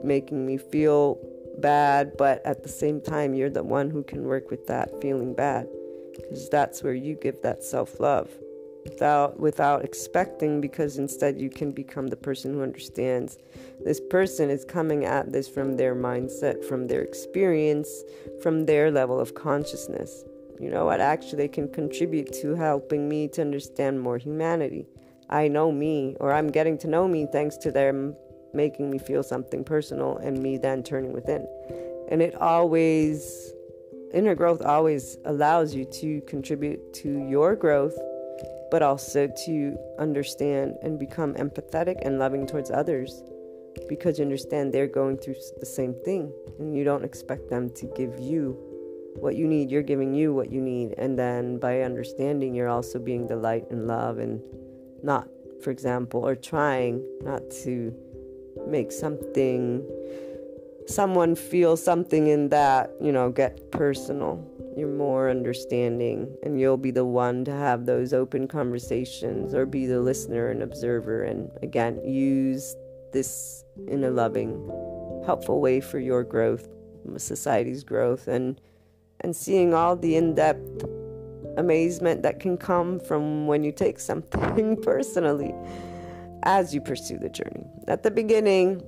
making 0.05 0.47
me 0.47 0.57
feel 0.57 1.19
bad, 1.59 2.13
but 2.17 2.45
at 2.47 2.63
the 2.63 2.69
same 2.69 3.01
time, 3.01 3.35
you're 3.35 3.51
the 3.51 3.63
one 3.63 3.91
who 3.91 4.03
can 4.03 4.25
work 4.25 4.51
with 4.51 4.67
that 4.67 5.01
feeling 5.03 5.35
bad 5.35 5.69
because 6.15 6.49
that's 6.49 6.83
where 6.83 6.95
you 6.95 7.15
give 7.15 7.41
that 7.43 7.63
self 7.63 8.01
love 8.01 8.31
without 8.85 9.39
without 9.39 9.85
expecting 9.85 10.61
because 10.61 10.99
instead 10.99 11.41
you 11.41 11.51
can 11.51 11.73
become 11.73 12.09
the 12.09 12.17
person 12.17 12.53
who 12.53 12.63
understands. 12.63 13.39
This 13.85 14.01
person 14.11 14.51
is 14.51 14.65
coming 14.65 15.05
at 15.05 15.33
this 15.33 15.49
from 15.49 15.77
their 15.77 15.95
mindset 15.95 16.65
from 16.65 16.87
their 16.87 17.03
experience 17.03 18.03
from 18.43 18.67
their 18.67 18.91
level 18.91 19.21
of 19.21 19.35
consciousness. 19.35 20.25
You 20.61 20.71
know 20.71 20.85
what? 20.85 21.01
Actually 21.01 21.49
can 21.49 21.69
contribute 21.73 22.33
to 22.35 22.55
helping 22.55 23.09
me 23.09 23.29
to 23.29 23.41
understand 23.41 24.01
more 24.01 24.19
humanity. 24.19 24.87
I 25.31 25.49
know 25.49 25.73
me 25.73 26.17
or 26.21 26.33
i'm 26.33 26.49
getting 26.49 26.77
to 26.79 26.89
know 26.89 27.09
me 27.09 27.27
thanks 27.33 27.57
to 27.59 27.71
them 27.71 28.15
making 28.55 28.91
me 28.91 28.99
feel 28.99 29.23
something 29.23 29.65
personal 29.65 30.19
and 30.19 30.43
me 30.43 30.59
then 30.59 30.83
turning 30.83 31.13
within. 31.13 31.47
And 32.11 32.21
it 32.21 32.35
always 32.35 33.53
inner 34.13 34.35
growth 34.35 34.63
always 34.63 35.17
allows 35.25 35.75
you 35.75 35.85
to 35.87 36.21
contribute 36.23 36.93
to 36.95 37.27
your 37.29 37.57
growth 37.57 37.99
but 38.73 38.81
also 38.81 39.31
to 39.45 39.79
understand 39.99 40.77
and 40.81 40.99
become 40.99 41.35
empathetic 41.35 41.99
and 42.07 42.19
loving 42.19 42.47
towards 42.47 42.71
others 42.71 43.23
because 43.87 44.19
you 44.19 44.25
understand 44.25 44.73
they're 44.73 44.87
going 44.87 45.19
through 45.19 45.35
the 45.61 45.67
same 45.67 45.93
thing 46.07 46.33
and 46.59 46.75
you 46.75 46.83
don't 46.83 47.05
expect 47.05 47.51
them 47.51 47.69
to 47.69 47.85
give 47.95 48.19
you 48.19 48.57
what 49.17 49.37
you 49.37 49.47
need. 49.47 49.71
You're 49.71 49.83
giving 49.83 50.15
you 50.15 50.33
what 50.33 50.51
you 50.51 50.63
need. 50.63 50.95
And 50.97 51.19
then 51.19 51.59
by 51.59 51.83
understanding, 51.83 52.55
you're 52.55 52.71
also 52.71 52.99
being 52.99 53.27
the 53.27 53.37
light 53.37 53.71
and 53.71 53.87
love 53.87 54.17
and 54.17 54.41
not, 55.03 55.29
for 55.63 55.71
example, 55.71 56.27
or 56.27 56.35
trying 56.35 57.05
not 57.21 57.43
to 57.65 57.95
make 58.67 58.91
something, 58.91 59.87
someone 60.87 61.35
feel 61.35 61.77
something 61.77 62.29
in 62.29 62.49
that, 62.49 62.91
you 63.03 63.13
know, 63.13 63.31
get 63.31 63.71
personal 63.71 64.43
you're 64.77 64.89
more 64.89 65.29
understanding 65.29 66.35
and 66.43 66.59
you'll 66.59 66.77
be 66.77 66.91
the 66.91 67.05
one 67.05 67.45
to 67.45 67.53
have 67.53 67.87
those 67.87 68.13
open 68.13 68.49
conversations 68.49 69.55
or 69.55 69.67
be 69.67 69.87
the 69.87 70.01
listener 70.01 70.49
and 70.51 70.63
observer 70.63 71.25
and 71.25 71.51
again 71.63 72.01
use 72.05 72.75
this 73.13 73.65
in 73.89 74.05
a 74.05 74.11
loving 74.11 74.53
helpful 75.27 75.61
way 75.61 75.81
for 75.81 75.99
your 75.99 76.25
growth 76.25 76.69
society's 77.17 77.85
growth 77.85 78.29
and 78.29 78.61
and 79.21 79.37
seeing 79.37 79.73
all 79.75 79.97
the 79.97 80.17
in-depth 80.17 80.85
amazement 81.57 82.23
that 82.23 82.41
can 82.41 82.57
come 82.57 82.99
from 83.01 83.47
when 83.47 83.63
you 83.63 83.73
take 83.73 84.01
something 84.11 84.81
personally 84.83 85.55
as 86.45 86.75
you 86.75 86.81
pursue 86.81 87.19
the 87.19 87.29
journey. 87.29 87.65
At 87.87 88.03
the 88.03 88.11
beginning 88.11 88.83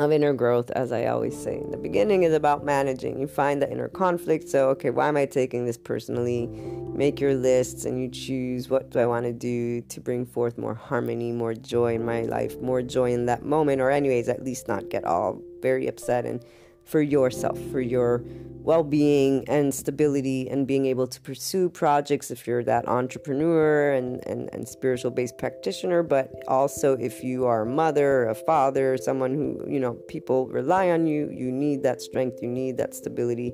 of 0.00 0.12
inner 0.12 0.32
growth, 0.32 0.70
as 0.70 0.92
I 0.92 1.06
always 1.06 1.36
say. 1.36 1.62
The 1.70 1.76
beginning 1.76 2.22
is 2.22 2.34
about 2.34 2.64
managing. 2.64 3.18
You 3.18 3.26
find 3.26 3.60
the 3.60 3.70
inner 3.70 3.88
conflict. 3.88 4.48
So, 4.48 4.68
okay, 4.70 4.90
why 4.90 5.08
am 5.08 5.16
I 5.16 5.26
taking 5.26 5.66
this 5.66 5.76
personally? 5.76 6.46
Make 6.46 7.20
your 7.20 7.34
lists 7.34 7.84
and 7.84 8.00
you 8.00 8.08
choose 8.08 8.68
what 8.68 8.90
do 8.90 8.98
I 8.98 9.06
want 9.06 9.26
to 9.26 9.32
do 9.32 9.80
to 9.82 10.00
bring 10.00 10.26
forth 10.26 10.58
more 10.58 10.74
harmony, 10.74 11.32
more 11.32 11.54
joy 11.54 11.94
in 11.94 12.04
my 12.04 12.22
life, 12.22 12.58
more 12.60 12.82
joy 12.82 13.12
in 13.12 13.26
that 13.26 13.44
moment, 13.44 13.80
or, 13.80 13.90
anyways, 13.90 14.28
at 14.28 14.42
least 14.42 14.68
not 14.68 14.88
get 14.88 15.04
all 15.04 15.40
very 15.60 15.86
upset 15.86 16.24
and 16.24 16.44
for 16.86 17.00
yourself, 17.00 17.58
for 17.70 17.80
your 17.80 18.22
well 18.62 18.82
being 18.82 19.44
and 19.48 19.72
stability, 19.72 20.48
and 20.48 20.66
being 20.66 20.86
able 20.86 21.06
to 21.06 21.20
pursue 21.20 21.68
projects 21.68 22.32
if 22.32 22.46
you're 22.48 22.64
that 22.64 22.88
entrepreneur 22.88 23.92
and, 23.92 24.26
and, 24.26 24.48
and 24.52 24.66
spiritual 24.66 25.10
based 25.12 25.38
practitioner, 25.38 26.02
but 26.02 26.32
also 26.48 26.96
if 26.96 27.22
you 27.22 27.44
are 27.46 27.62
a 27.62 27.66
mother, 27.66 28.26
a 28.26 28.34
father, 28.34 28.96
someone 28.96 29.34
who, 29.34 29.64
you 29.68 29.78
know, 29.78 29.92
people 30.08 30.48
rely 30.48 30.90
on 30.90 31.06
you, 31.06 31.30
you 31.30 31.52
need 31.52 31.84
that 31.84 32.02
strength, 32.02 32.42
you 32.42 32.48
need 32.48 32.76
that 32.76 32.94
stability 32.94 33.52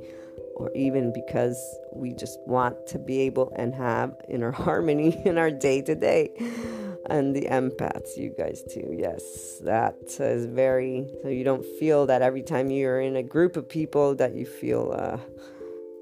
or 0.57 0.71
even 0.75 1.13
because 1.13 1.59
we 1.93 2.13
just 2.13 2.39
want 2.47 2.87
to 2.87 2.99
be 2.99 3.21
able 3.21 3.53
and 3.57 3.75
have 3.75 4.15
inner 4.29 4.51
harmony 4.65 5.21
in 5.27 5.37
our 5.37 5.51
day 5.51 5.83
to 5.83 5.95
day 5.95 6.31
and 7.07 7.35
the 7.35 7.43
empaths, 7.43 8.17
you 8.17 8.35
guys 8.37 8.63
too. 8.73 8.95
Yes, 8.97 9.59
that 9.65 9.97
is 10.21 10.47
very 10.47 11.09
so 11.23 11.29
you 11.29 11.45
don't 11.45 11.65
feel 11.79 12.07
that 12.07 12.23
every 12.23 12.43
time 12.43 12.71
you're 12.71 13.01
in 13.01 13.17
a 13.17 13.23
group 13.23 13.57
of 13.57 13.69
people 13.69 14.15
that 14.17 14.35
you 14.35 14.47
feel 14.47 14.93
uh, 14.97 15.19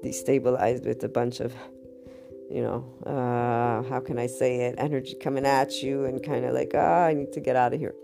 destabilized 0.03 0.85
with 0.85 1.03
a 1.03 1.09
bunch 1.09 1.39
of, 1.39 1.53
you 2.49 2.61
know, 2.61 2.85
uh, 3.05 3.87
how 3.89 3.99
can 3.99 4.19
I 4.19 4.27
say 4.27 4.61
it, 4.61 4.75
energy 4.77 5.15
coming 5.15 5.45
at 5.45 5.81
you 5.81 6.05
and 6.05 6.23
kind 6.23 6.45
of 6.45 6.53
like, 6.53 6.71
ah, 6.75 6.77
oh, 6.77 7.07
I 7.07 7.13
need 7.13 7.33
to 7.33 7.39
get 7.39 7.55
out 7.55 7.73
of 7.73 7.79
here. 7.79 7.95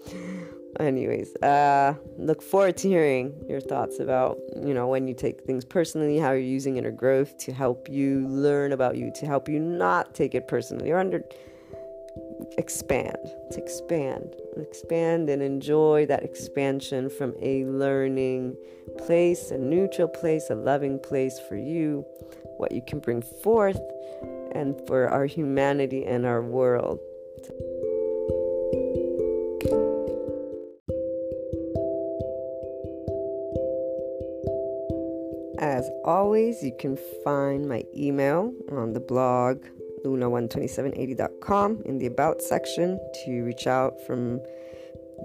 Anyways, 0.79 1.35
uh, 1.37 1.95
look 2.19 2.41
forward 2.41 2.77
to 2.77 2.87
hearing 2.87 3.33
your 3.49 3.59
thoughts 3.59 3.99
about, 3.99 4.37
you 4.63 4.75
know, 4.75 4.87
when 4.87 5.07
you 5.07 5.15
take 5.15 5.41
things 5.41 5.65
personally, 5.65 6.19
how 6.19 6.31
you're 6.31 6.39
using 6.39 6.77
inner 6.77 6.91
growth 6.91 7.35
to 7.39 7.51
help 7.51 7.89
you 7.89 8.27
learn 8.27 8.73
about 8.73 8.95
you, 8.95 9.11
to 9.15 9.25
help 9.25 9.49
you 9.49 9.59
not 9.59 10.13
take 10.13 10.35
it 10.35 10.47
personally 10.47 10.91
or 10.91 10.99
under 10.99 11.23
expand, 12.57 13.17
to 13.51 13.57
expand, 13.61 14.35
expand 14.57 15.29
and 15.29 15.41
enjoy 15.41 16.05
that 16.07 16.23
expansion 16.23 17.09
from 17.09 17.33
a 17.41 17.65
learning 17.65 18.55
place, 19.05 19.51
a 19.51 19.57
neutral 19.57 20.07
place, 20.07 20.49
a 20.49 20.55
loving 20.55 20.99
place 20.99 21.39
for 21.47 21.55
you, 21.55 22.05
what 22.57 22.71
you 22.71 22.81
can 22.87 22.99
bring 22.99 23.21
forth, 23.21 23.79
and 24.53 24.75
for 24.87 25.07
our 25.07 25.25
humanity 25.25 26.05
and 26.05 26.25
our 26.25 26.41
world. 26.41 26.99
As 35.59 35.89
always, 36.05 36.61
you 36.63 36.71
can 36.79 36.97
find 37.23 37.67
my 37.67 37.83
email 37.95 38.53
on 38.71 38.93
the 38.93 38.99
blog 38.99 39.63
luna12780.com 40.07 41.83
in 41.85 41.97
the 41.97 42.05
About 42.07 42.41
section 42.41 42.99
to 43.25 43.43
reach 43.43 43.67
out 43.67 43.93
from 44.05 44.41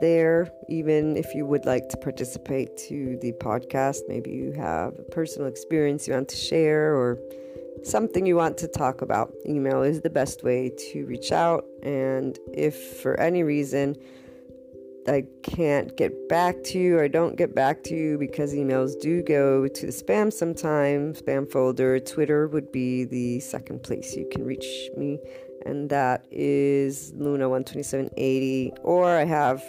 there. 0.00 0.50
Even 0.68 1.16
if 1.16 1.34
you 1.34 1.46
would 1.46 1.64
like 1.64 1.88
to 1.88 1.96
participate 1.96 2.76
to 2.88 3.18
the 3.20 3.32
podcast, 3.32 4.00
maybe 4.08 4.30
you 4.30 4.52
have 4.52 4.98
a 4.98 5.02
personal 5.04 5.48
experience 5.48 6.06
you 6.06 6.14
want 6.14 6.28
to 6.28 6.36
share 6.36 6.94
or 6.94 7.18
something 7.84 8.26
you 8.26 8.36
want 8.36 8.58
to 8.58 8.68
talk 8.68 9.02
about, 9.02 9.32
email 9.46 9.82
is 9.82 10.00
the 10.00 10.10
best 10.10 10.44
way 10.44 10.70
to 10.92 11.04
reach 11.06 11.32
out. 11.32 11.64
And 11.82 12.38
if 12.52 12.76
for 13.00 13.18
any 13.18 13.42
reason 13.42 13.96
I 15.08 15.24
can't 15.42 15.96
get 15.96 16.28
back 16.28 16.62
to 16.64 16.78
you 16.78 16.98
or 16.98 17.04
I 17.04 17.08
don't 17.08 17.36
get 17.36 17.54
back 17.54 17.82
to 17.84 17.94
you 17.96 18.18
because 18.18 18.54
emails 18.54 18.98
do 19.00 19.22
go 19.22 19.66
to 19.66 19.86
the 19.86 19.92
spam 19.92 20.32
sometimes, 20.32 21.20
spam 21.20 21.50
folder. 21.50 21.98
Twitter 21.98 22.46
would 22.48 22.70
be 22.70 23.04
the 23.04 23.40
second 23.40 23.82
place 23.82 24.14
you 24.14 24.28
can 24.30 24.44
reach 24.44 24.90
me, 24.96 25.18
and 25.66 25.90
that 25.90 26.24
is 26.30 27.12
Luna12780. 27.14 28.78
Or 28.82 29.16
I 29.16 29.24
have 29.24 29.62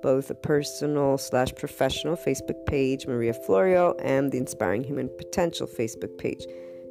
both 0.00 0.30
a 0.30 0.34
personal 0.34 1.18
slash 1.18 1.52
professional 1.56 2.16
Facebook 2.16 2.64
page, 2.66 3.06
Maria 3.06 3.34
Florio, 3.34 3.94
and 3.98 4.30
the 4.30 4.38
Inspiring 4.38 4.84
Human 4.84 5.10
Potential 5.18 5.66
Facebook 5.66 6.16
page. 6.18 6.46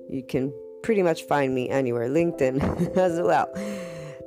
You 0.10 0.24
can 0.24 0.54
pretty 0.84 1.04
much 1.04 1.24
find 1.24 1.56
me 1.56 1.70
anywhere, 1.70 2.10
LinkedIn 2.10 2.98
as 2.98 3.22
well. 3.22 3.50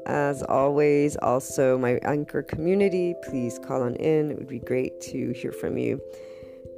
As 0.07 0.43
always, 0.43 1.17
also 1.17 1.79
my 1.79 1.99
Anchor 2.03 2.43
community, 2.43 3.15
please 3.25 3.59
call 3.59 3.83
on 3.83 3.95
in. 3.97 4.31
It 4.31 4.39
would 4.39 4.49
be 4.49 4.59
great 4.59 5.01
to 5.03 5.33
hear 5.33 5.53
from 5.53 5.77
you. 5.79 6.01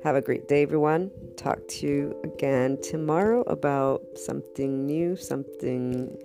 Have 0.05 0.17
a 0.17 0.21
great 0.21 0.49
day, 0.49 0.63
everyone. 0.63 1.11
Talk 1.37 1.59
to 1.69 1.87
you 1.87 2.21
again 2.25 2.79
tomorrow 2.83 3.43
about 3.43 4.03
something 4.17 4.85
new, 4.85 5.17
something 5.17 6.17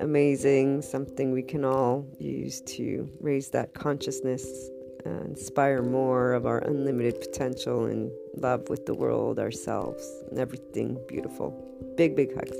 amazing, 0.00 0.82
something 0.82 1.32
we 1.32 1.42
can 1.42 1.64
all 1.64 2.06
use 2.18 2.60
to 2.62 3.08
raise 3.20 3.48
that 3.50 3.72
consciousness, 3.72 4.68
uh, 5.06 5.10
inspire 5.24 5.82
more 5.82 6.34
of 6.34 6.44
our 6.44 6.58
unlimited 6.58 7.18
potential 7.20 7.86
and 7.86 8.10
love 8.36 8.68
with 8.68 8.84
the 8.84 8.94
world, 8.94 9.38
ourselves, 9.38 10.22
and 10.30 10.38
everything 10.38 10.98
beautiful. 11.08 11.50
Big, 11.96 12.14
big 12.14 12.34
hugs. 12.34 12.56